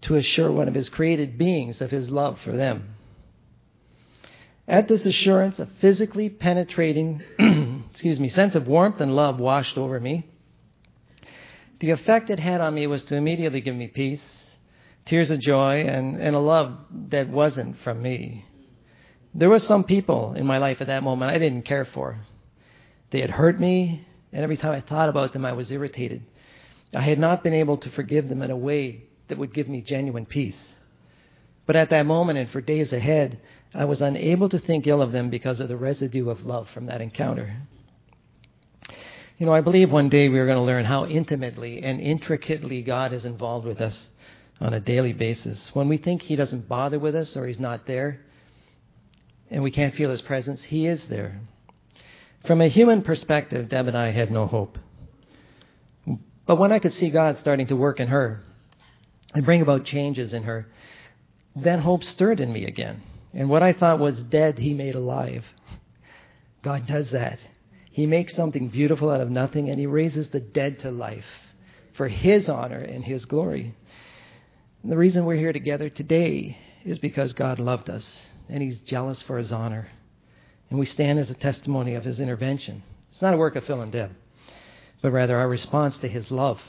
[0.00, 2.94] to assure one of his created beings of his love for them.
[4.66, 7.20] At this assurance, a physically penetrating,
[7.90, 10.26] excuse me, sense of warmth and love washed over me.
[11.80, 14.46] The effect it had on me was to immediately give me peace,
[15.04, 16.78] tears of joy, and, and a love
[17.10, 18.46] that wasn't from me.
[19.34, 22.20] There were some people in my life at that moment I didn't care for.
[23.10, 26.22] They had hurt me, and every time I thought about them, I was irritated.
[26.94, 29.80] I had not been able to forgive them in a way that would give me
[29.80, 30.74] genuine peace.
[31.66, 33.40] But at that moment and for days ahead,
[33.74, 36.86] I was unable to think ill of them because of the residue of love from
[36.86, 37.56] that encounter.
[39.38, 42.82] You know, I believe one day we are going to learn how intimately and intricately
[42.82, 44.08] God is involved with us
[44.60, 45.74] on a daily basis.
[45.74, 48.20] When we think He doesn't bother with us or He's not there,
[49.50, 51.40] and we can't feel His presence, He is there.
[52.46, 54.78] From a human perspective, Deb and I had no hope.
[56.46, 58.42] But when I could see God starting to work in her
[59.34, 60.66] and bring about changes in her,
[61.56, 63.02] then hope stirred in me again.
[63.32, 65.44] And what I thought was dead, He made alive.
[66.62, 67.40] God does that.
[67.90, 71.26] He makes something beautiful out of nothing and He raises the dead to life
[71.94, 73.74] for His honor and His glory.
[74.82, 79.22] And the reason we're here together today is because God loved us and He's jealous
[79.22, 79.88] for His honor
[80.70, 82.82] and we stand as a testimony of his intervention.
[83.08, 84.10] It's not a work of Phil and Deb,
[85.04, 86.62] but rather our response to his love.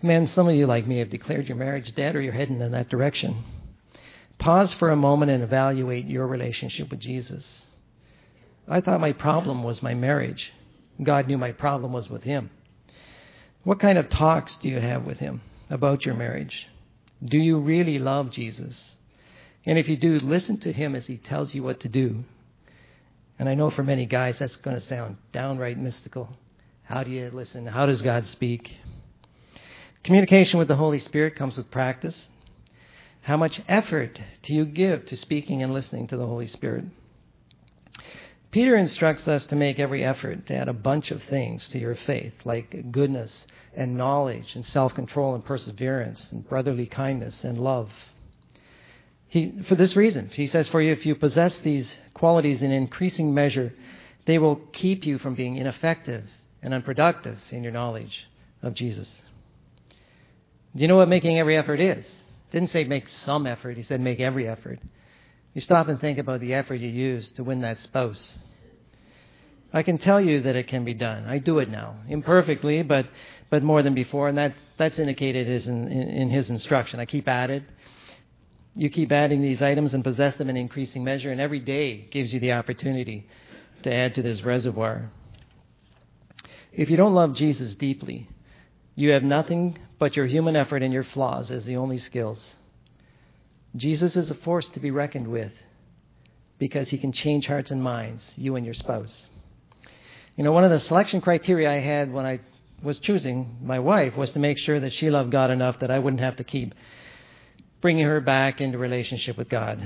[0.00, 2.72] Men, some of you, like me, have declared your marriage dead or you're heading in
[2.72, 3.44] that direction.
[4.38, 7.66] Pause for a moment and evaluate your relationship with Jesus.
[8.66, 10.50] I thought my problem was my marriage.
[11.02, 12.48] God knew my problem was with him.
[13.64, 16.68] What kind of talks do you have with him about your marriage?
[17.22, 18.92] Do you really love Jesus?
[19.66, 22.24] And if you do, listen to him as he tells you what to do.
[23.40, 26.28] And I know for many guys that's going to sound downright mystical.
[26.82, 27.64] How do you listen?
[27.66, 28.70] How does God speak?
[30.04, 32.28] Communication with the Holy Spirit comes with practice.
[33.22, 36.84] How much effort do you give to speaking and listening to the Holy Spirit?
[38.50, 41.94] Peter instructs us to make every effort to add a bunch of things to your
[41.94, 47.90] faith, like goodness and knowledge and self control and perseverance and brotherly kindness and love.
[49.30, 53.32] He, for this reason, he says, For you, if you possess these qualities in increasing
[53.32, 53.72] measure,
[54.26, 56.24] they will keep you from being ineffective
[56.62, 58.26] and unproductive in your knowledge
[58.60, 59.08] of Jesus.
[60.74, 62.04] Do you know what making every effort is?
[62.50, 64.80] Didn't say make some effort, he said make every effort.
[65.54, 68.36] You stop and think about the effort you use to win that spouse.
[69.72, 71.26] I can tell you that it can be done.
[71.26, 73.06] I do it now, imperfectly, but
[73.48, 76.98] but more than before, and that that's indicated in, in, in his instruction.
[76.98, 77.62] I keep at it.
[78.74, 82.32] You keep adding these items and possess them in increasing measure, and every day gives
[82.32, 83.26] you the opportunity
[83.82, 85.10] to add to this reservoir.
[86.72, 88.28] If you don't love Jesus deeply,
[88.94, 92.54] you have nothing but your human effort and your flaws as the only skills.
[93.76, 95.52] Jesus is a force to be reckoned with
[96.58, 99.28] because he can change hearts and minds, you and your spouse.
[100.36, 102.40] You know, one of the selection criteria I had when I
[102.82, 105.98] was choosing my wife was to make sure that she loved God enough that I
[105.98, 106.74] wouldn't have to keep
[107.80, 109.80] bringing her back into relationship with God.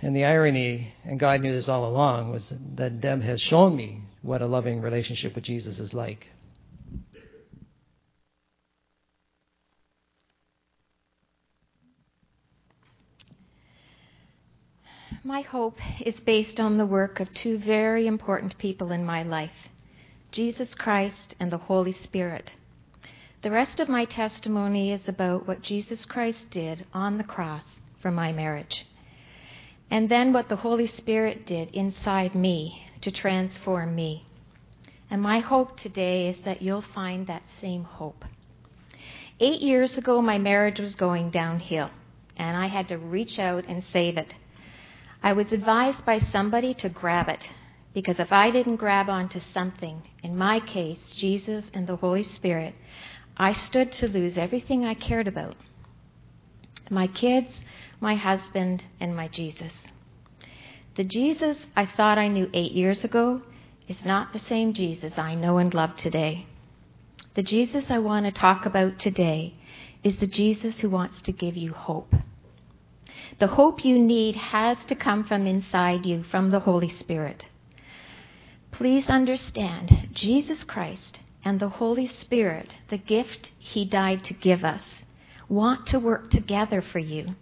[0.00, 4.02] And the irony, and God knew this all along, was that Deb has shown me
[4.22, 6.28] what a loving relationship with Jesus is like.
[15.24, 19.68] My hope is based on the work of two very important people in my life
[20.32, 22.52] Jesus Christ and the Holy Spirit.
[23.42, 27.64] The rest of my testimony is about what Jesus Christ did on the cross
[28.00, 28.86] for my marriage,
[29.90, 34.26] and then what the Holy Spirit did inside me to transform me.
[35.10, 38.24] And my hope today is that you'll find that same hope.
[39.40, 41.90] Eight years ago, my marriage was going downhill,
[42.36, 44.36] and I had to reach out and save it.
[45.20, 47.48] I was advised by somebody to grab it
[47.92, 52.74] because if I didn't grab onto something, in my case, Jesus and the Holy Spirit,
[53.36, 55.56] I stood to lose everything I cared about
[56.90, 57.48] my kids,
[58.00, 59.72] my husband, and my Jesus.
[60.96, 63.40] The Jesus I thought I knew eight years ago
[63.88, 66.46] is not the same Jesus I know and love today.
[67.34, 69.54] The Jesus I want to talk about today
[70.04, 72.14] is the Jesus who wants to give you hope.
[73.38, 77.46] The hope you need has to come from inside you, from the Holy Spirit.
[78.70, 84.82] Please understand, Jesus Christ and the Holy Spirit, the gift He died to give us,
[85.48, 87.34] want to work together for you.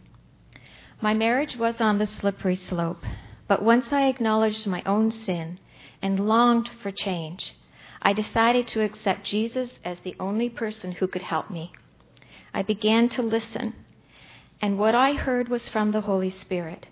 [1.01, 3.05] My marriage was on the slippery slope,
[3.49, 5.59] but once I acknowledged my own sin
[6.03, 7.55] and longed for change,
[8.03, 11.73] I decided to accept Jesus as the only person who could help me.
[12.53, 13.75] I began to listen
[14.63, 16.87] and what I heard was from the Holy Spirit,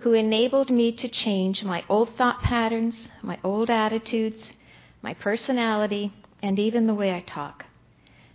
[0.00, 4.52] who enabled me to change my old thought patterns, my old attitudes,
[5.00, 6.12] my personality,
[6.44, 7.64] and even the way I talk.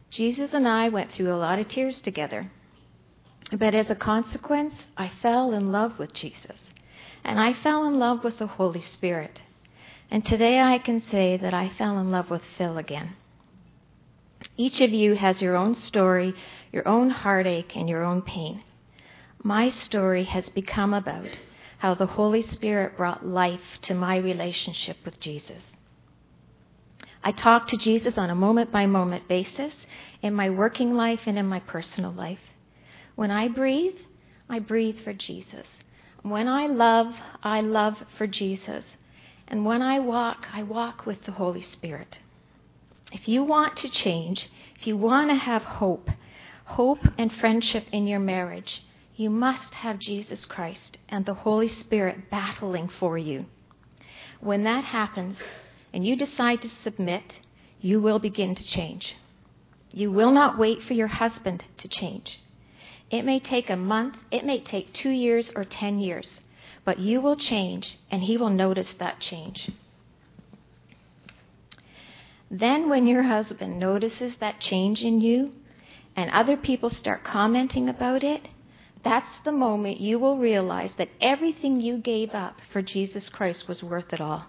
[0.10, 2.52] Jesus and I went through a lot of tears together.
[3.52, 6.58] But as a consequence, I fell in love with Jesus.
[7.24, 9.42] And I fell in love with the Holy Spirit.
[10.10, 13.16] And today I can say that I fell in love with Phil again.
[14.58, 16.34] Each of you has your own story,
[16.72, 18.64] your own heartache, and your own pain.
[19.44, 21.38] My story has become about
[21.78, 25.62] how the Holy Spirit brought life to my relationship with Jesus.
[27.24, 29.74] I talk to Jesus on a moment by moment basis
[30.22, 32.40] in my working life and in my personal life.
[33.16, 33.98] When I breathe,
[34.50, 35.68] I breathe for Jesus.
[36.22, 37.14] When I love,
[37.44, 38.86] I love for Jesus.
[39.48, 42.20] And when I walk, I walk with the Holy Spirit.
[43.12, 44.50] If you want to change,
[44.80, 46.10] if you want to have hope,
[46.66, 48.84] hope and friendship in your marriage,
[49.16, 53.46] you must have Jesus Christ and the Holy Spirit battling for you.
[54.40, 55.38] When that happens
[55.94, 57.36] and you decide to submit,
[57.82, 59.16] you will begin to change.
[59.92, 62.40] You will not wait for your husband to change.
[63.10, 66.42] It may take a month, it may take two years or ten years,
[66.86, 69.72] but you will change and he will notice that change.
[72.52, 75.54] Then, when your husband notices that change in you
[76.16, 78.48] and other people start commenting about it,
[79.04, 83.84] that's the moment you will realize that everything you gave up for Jesus Christ was
[83.84, 84.48] worth it all.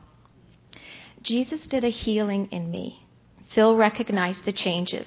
[1.23, 3.07] Jesus did a healing in me.
[3.51, 5.07] Phil recognized the changes.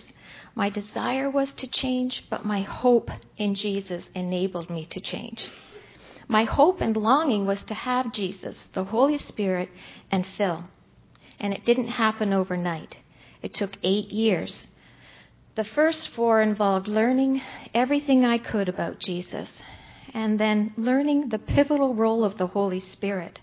[0.55, 5.43] My desire was to change, but my hope in Jesus enabled me to change.
[6.27, 9.69] My hope and longing was to have Jesus, the Holy Spirit,
[10.11, 10.63] and Phil.
[11.39, 12.97] And it didn't happen overnight.
[13.41, 14.67] It took eight years
[15.55, 17.41] the first four involved learning
[17.75, 19.49] everything I could about Jesus
[20.11, 23.39] and then learning the pivotal role of the Holy Spirit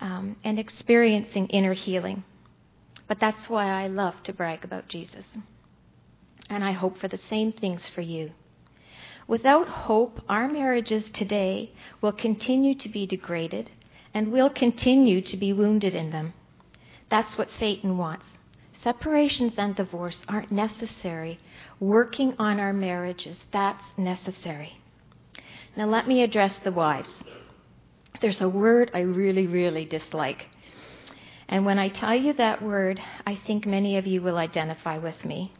[0.00, 2.24] um, and experiencing inner healing.
[3.08, 5.24] But that's why I love to brag about Jesus.
[6.48, 8.32] And I hope for the same things for you.
[9.28, 13.70] Without hope, our marriages today will continue to be degraded
[14.14, 16.32] and we'll continue to be wounded in them.
[17.10, 18.24] That's what Satan wants.
[18.82, 21.40] Separations and divorce aren't necessary.
[21.80, 24.80] Working on our marriages, that's necessary.
[25.76, 27.10] Now, let me address the wives.
[28.20, 30.46] There's a word I really, really dislike.
[31.48, 35.24] And when I tell you that word, I think many of you will identify with
[35.24, 35.52] me.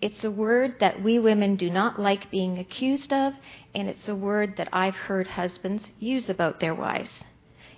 [0.00, 3.34] It's a word that we women do not like being accused of,
[3.74, 7.10] and it's a word that I've heard husbands use about their wives.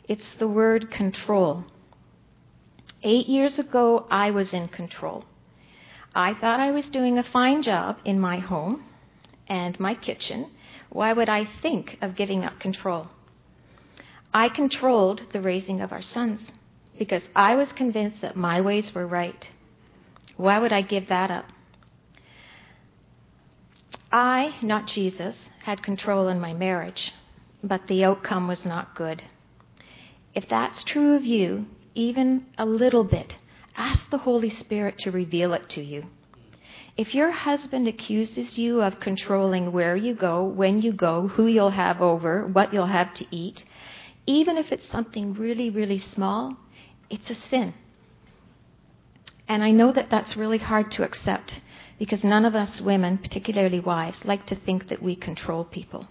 [0.08, 1.64] It's the word control.
[3.02, 5.24] Eight years ago, I was in control.
[6.14, 8.84] I thought I was doing a fine job in my home
[9.48, 10.50] and my kitchen.
[10.88, 13.08] Why would I think of giving up control?
[14.36, 16.52] I controlled the raising of our sons
[16.98, 19.48] because I was convinced that my ways were right.
[20.36, 21.46] Why would I give that up?
[24.12, 27.14] I, not Jesus, had control in my marriage,
[27.64, 29.22] but the outcome was not good.
[30.34, 31.64] If that's true of you,
[31.94, 33.36] even a little bit,
[33.74, 36.04] ask the Holy Spirit to reveal it to you.
[36.98, 41.70] If your husband accuses you of controlling where you go, when you go, who you'll
[41.70, 43.64] have over, what you'll have to eat,
[44.26, 46.56] even if it's something really, really small,
[47.08, 47.74] it's a sin.
[49.48, 51.60] And I know that that's really hard to accept
[51.98, 56.08] because none of us women, particularly wives, like to think that we control people.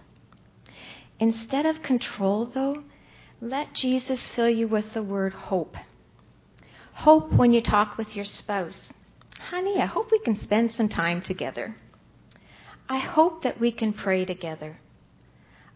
[1.20, 2.82] Instead of control, though,
[3.40, 5.76] let Jesus fill you with the word hope.
[6.94, 8.80] Hope when you talk with your spouse.
[9.50, 11.76] Honey, I hope we can spend some time together.
[12.88, 14.78] I hope that we can pray together.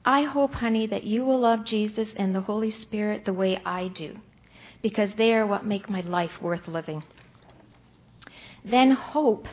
[0.05, 3.89] I hope, honey, that you will love Jesus and the Holy Spirit the way I
[3.89, 4.17] do,
[4.83, 7.05] because they are what make my life worth living.
[8.65, 9.47] Then hope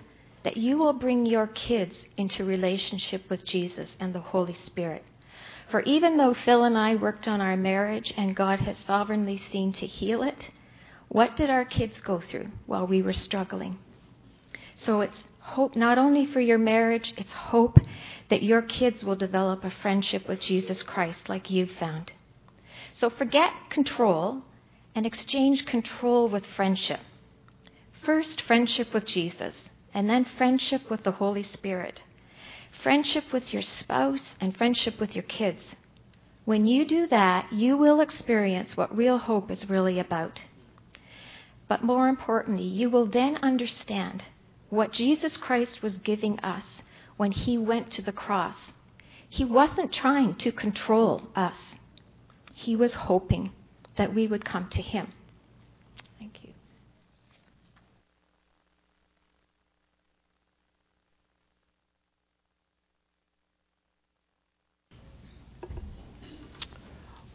[0.44, 5.04] that you will bring your kids into relationship with Jesus and the Holy Spirit.
[5.70, 9.74] For even though Phil and I worked on our marriage and God has sovereignly seen
[9.74, 10.50] to heal it,
[11.10, 13.80] what did our kids go through while we were struggling?
[14.78, 15.18] So it's
[15.48, 17.80] hope not only for your marriage, it's hope
[18.30, 22.12] that your kids will develop a friendship with Jesus Christ like you've found.
[22.94, 24.44] So forget control
[24.94, 27.00] and exchange control with friendship.
[28.04, 29.54] First, friendship with Jesus,
[29.94, 32.02] and then friendship with the Holy Spirit.
[32.84, 35.62] Friendship with your spouse and friendship with your kids.
[36.46, 40.42] When you do that, you will experience what real hope is really about.
[41.68, 44.24] But more importantly, you will then understand
[44.70, 46.64] what Jesus Christ was giving us
[47.16, 48.56] when he went to the cross.
[49.30, 51.58] He wasn't trying to control us,
[52.54, 53.52] he was hoping
[53.98, 55.10] that we would come to him.
[56.20, 56.54] Thank you.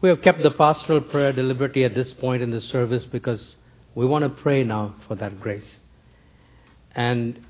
[0.01, 3.55] We have kept the pastoral prayer deliberately at this point in the service because
[3.95, 5.79] we want to pray now for that grace.
[6.95, 7.41] And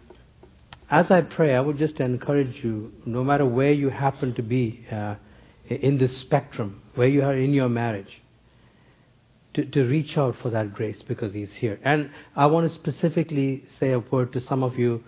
[0.90, 4.86] as I pray, I would just encourage you, no matter where you happen to be
[4.92, 5.16] uh,
[5.68, 8.22] in this spectrum, where you are in your marriage,
[9.56, 11.80] to, to reach out for that grace because He's here.
[11.84, 15.04] And I want to specifically say a word to some of you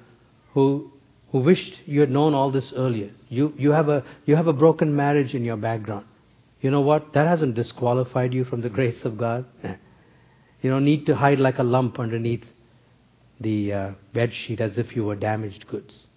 [0.54, 0.92] who
[1.32, 3.12] who wished you had known all this earlier.
[3.30, 6.06] You you have a you have a broken marriage in your background.
[6.62, 7.14] You know what?
[7.14, 9.46] That hasn't disqualified you from the grace of God.
[10.62, 12.46] You don't need to hide like a lump underneath
[13.40, 16.08] the uh, bed sheet as if you were damaged goods.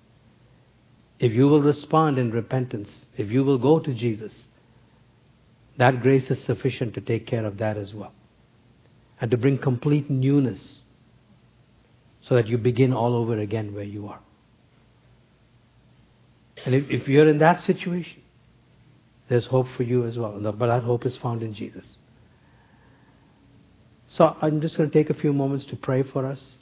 [1.18, 4.32] If you will respond in repentance, if you will go to Jesus,
[5.76, 8.12] that grace is sufficient to take care of that as well.
[9.20, 10.80] And to bring complete newness
[12.22, 14.20] so that you begin all over again where you are.
[16.64, 18.22] And if, if you're in that situation,
[19.28, 20.38] there's hope for you as well.
[20.40, 21.84] But that hope is found in Jesus.
[24.08, 26.57] So I'm just going to take a few moments to pray for us.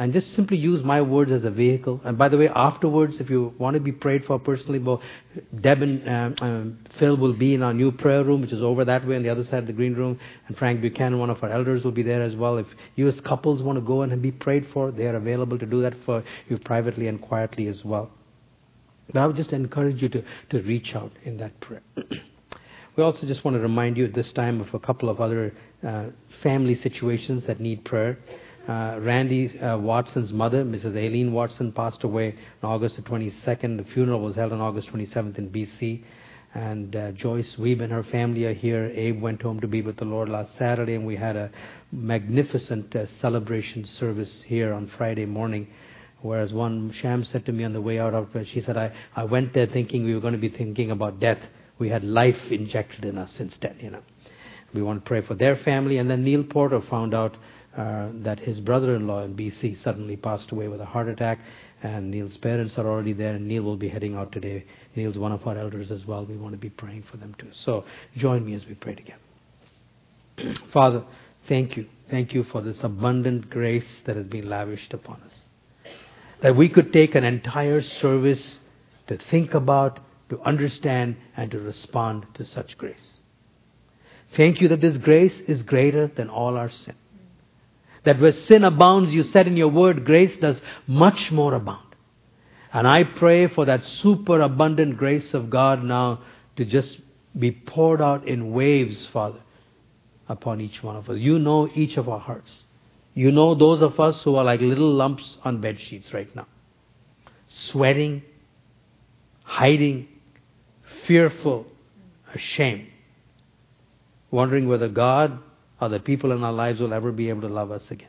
[0.00, 2.00] And just simply use my words as a vehicle.
[2.04, 5.02] And by the way, afterwards, if you want to be prayed for personally, well,
[5.60, 8.82] Deb and um, um, Phil will be in our new prayer room, which is over
[8.86, 10.18] that way on the other side of the green room.
[10.48, 12.56] And Frank Buchanan, one of our elders, will be there as well.
[12.56, 15.66] If you as couples want to go and be prayed for, they are available to
[15.66, 18.08] do that for you privately and quietly as well.
[19.12, 21.82] But I would just encourage you to, to reach out in that prayer.
[22.96, 25.52] we also just want to remind you at this time of a couple of other
[25.86, 26.06] uh,
[26.42, 28.18] family situations that need prayer.
[28.68, 30.96] Uh, Randy uh, Watson's mother, Mrs.
[30.96, 33.78] Aileen Watson, passed away on August the 22nd.
[33.78, 36.02] The funeral was held on August 27th in BC.
[36.52, 38.92] And uh, Joyce Weeb and her family are here.
[38.94, 41.50] Abe went home to be with the Lord last Saturday, and we had a
[41.90, 45.68] magnificent uh, celebration service here on Friday morning.
[46.22, 48.92] Whereas one Sham said to me on the way out of it, she said, I,
[49.16, 51.38] I went there thinking we were going to be thinking about death.
[51.78, 54.02] We had life injected in us instead, you know.
[54.74, 55.98] We want to pray for their family.
[55.98, 57.36] And then Neil Porter found out
[57.76, 61.38] uh, that his brother-in-law in BC suddenly passed away with a heart attack,
[61.82, 64.64] and Neil's parents are already there, and Neil will be heading out today.
[64.96, 66.26] Neil's one of our elders as well.
[66.26, 67.50] We want to be praying for them too.
[67.64, 67.84] So
[68.16, 70.58] join me as we pray together.
[70.72, 71.04] Father,
[71.48, 71.86] thank you.
[72.10, 75.32] Thank you for this abundant grace that has been lavished upon us.
[76.42, 78.56] That we could take an entire service
[79.06, 80.00] to think about,
[80.30, 83.20] to understand, and to respond to such grace.
[84.36, 86.94] Thank you that this grace is greater than all our sin.
[88.04, 91.94] That where sin abounds, you said in your word, grace does much more abound.
[92.72, 96.20] And I pray for that super abundant grace of God now
[96.56, 96.98] to just
[97.38, 99.40] be poured out in waves, Father,
[100.28, 101.18] upon each one of us.
[101.18, 102.50] You know each of our hearts.
[103.14, 106.46] You know those of us who are like little lumps on bed sheets right now,
[107.48, 108.22] sweating,
[109.42, 110.06] hiding,
[111.06, 111.66] fearful,
[112.32, 112.86] ashamed,
[114.30, 115.40] wondering whether God
[115.80, 118.08] or the people in our lives will ever be able to love us again.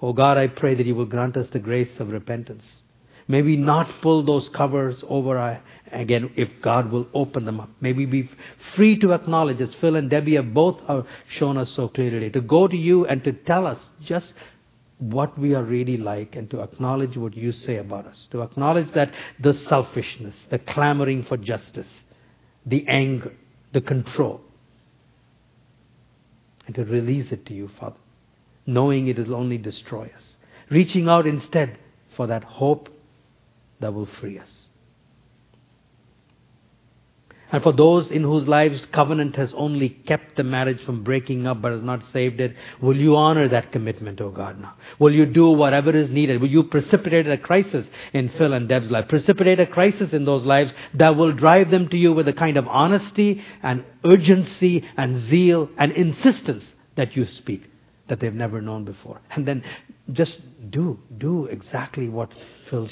[0.00, 2.64] Oh God, I pray that you will grant us the grace of repentance.
[3.28, 7.70] May we not pull those covers over our, again if God will open them up.
[7.80, 8.28] May we be
[8.74, 12.40] free to acknowledge, as Phil and Debbie have both have shown us so clearly, to
[12.40, 14.34] go to you and to tell us just
[14.98, 18.28] what we are really like and to acknowledge what you say about us.
[18.32, 21.88] To acknowledge that the selfishness, the clamoring for justice,
[22.66, 23.32] the anger,
[23.72, 24.40] the control,
[26.66, 27.96] and to release it to you, Father,
[28.66, 30.36] knowing it will only destroy us.
[30.70, 31.78] Reaching out instead
[32.16, 32.88] for that hope
[33.80, 34.61] that will free us.
[37.52, 41.60] And for those in whose lives covenant has only kept the marriage from breaking up
[41.60, 44.72] but has not saved it, will you honor that commitment, O oh God, now?
[44.98, 46.40] Will you do whatever is needed?
[46.40, 49.06] Will you precipitate a crisis in Phil and Deb's life?
[49.06, 52.56] Precipitate a crisis in those lives that will drive them to you with a kind
[52.56, 56.64] of honesty and urgency and zeal and insistence
[56.96, 57.68] that you speak
[58.08, 59.20] that they've never known before.
[59.30, 59.62] And then
[60.10, 60.40] just
[60.70, 62.32] do, do exactly what
[62.70, 62.88] Phil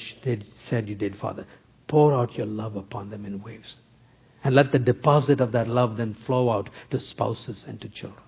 [0.69, 1.47] said you did, Father.
[1.89, 3.77] Pour out your love upon them in waves.
[4.43, 8.23] And let the deposit of that love then flow out to spouses and to children.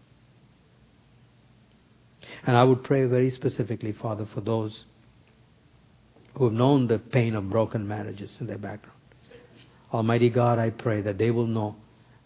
[2.47, 4.85] And I would pray very specifically, Father, for those
[6.35, 8.99] who have known the pain of broken marriages in their background.
[9.93, 11.77] Almighty God, I pray that they will know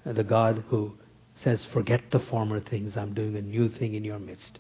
[0.05, 0.93] the God who
[1.43, 4.59] says, Forget the former things, I'm doing a new thing in your midst.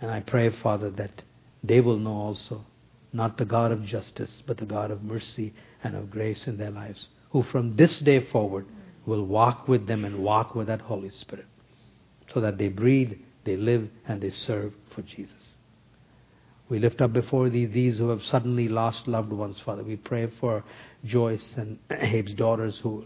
[0.00, 1.22] And I pray, Father, that
[1.62, 2.64] they will know also
[3.12, 5.52] not the God of justice, but the God of mercy
[5.84, 8.66] and of grace in their lives, who from this day forward
[9.04, 11.46] will walk with them and walk with that Holy Spirit,
[12.32, 13.12] so that they breathe,
[13.44, 15.56] they live, and they serve for Jesus.
[16.68, 19.82] We lift up before thee these who have suddenly lost loved ones, Father.
[19.82, 20.64] We pray for
[21.04, 23.04] Joyce and Abe's daughters who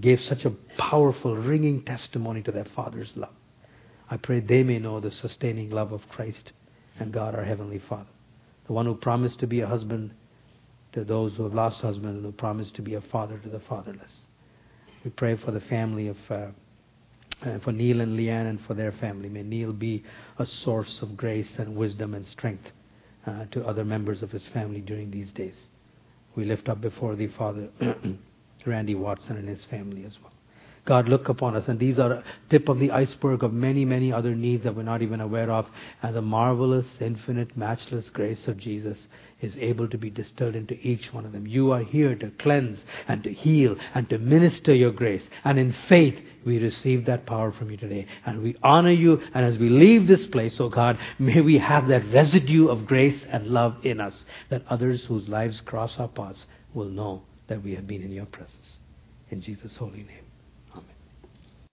[0.00, 3.34] gave such a powerful, ringing testimony to their father's love.
[4.08, 6.52] I pray they may know the sustaining love of Christ
[7.00, 8.06] and God our Heavenly Father
[8.66, 10.12] the one who promised to be a husband
[10.92, 13.60] to those who have lost husbands and who promised to be a father to the
[13.60, 14.12] fatherless.
[15.04, 16.46] We pray for the family of, uh,
[17.42, 19.28] uh, for Neil and Leanne and for their family.
[19.28, 20.02] May Neil be
[20.38, 22.72] a source of grace and wisdom and strength
[23.26, 25.56] uh, to other members of his family during these days.
[26.34, 27.68] We lift up before thee, Father,
[28.66, 30.32] Randy Watson and his family as well.
[30.86, 31.66] God, look upon us.
[31.66, 35.02] And these are tip of the iceberg of many, many other needs that we're not
[35.02, 35.66] even aware of.
[36.00, 38.96] And the marvelous, infinite, matchless grace of Jesus
[39.40, 41.46] is able to be distilled into each one of them.
[41.46, 45.28] You are here to cleanse and to heal and to minister your grace.
[45.44, 48.06] And in faith, we receive that power from you today.
[48.24, 49.20] And we honor you.
[49.34, 53.20] And as we leave this place, oh God, may we have that residue of grace
[53.28, 57.74] and love in us that others whose lives cross our paths will know that we
[57.74, 58.78] have been in your presence.
[59.30, 60.25] In Jesus' holy name.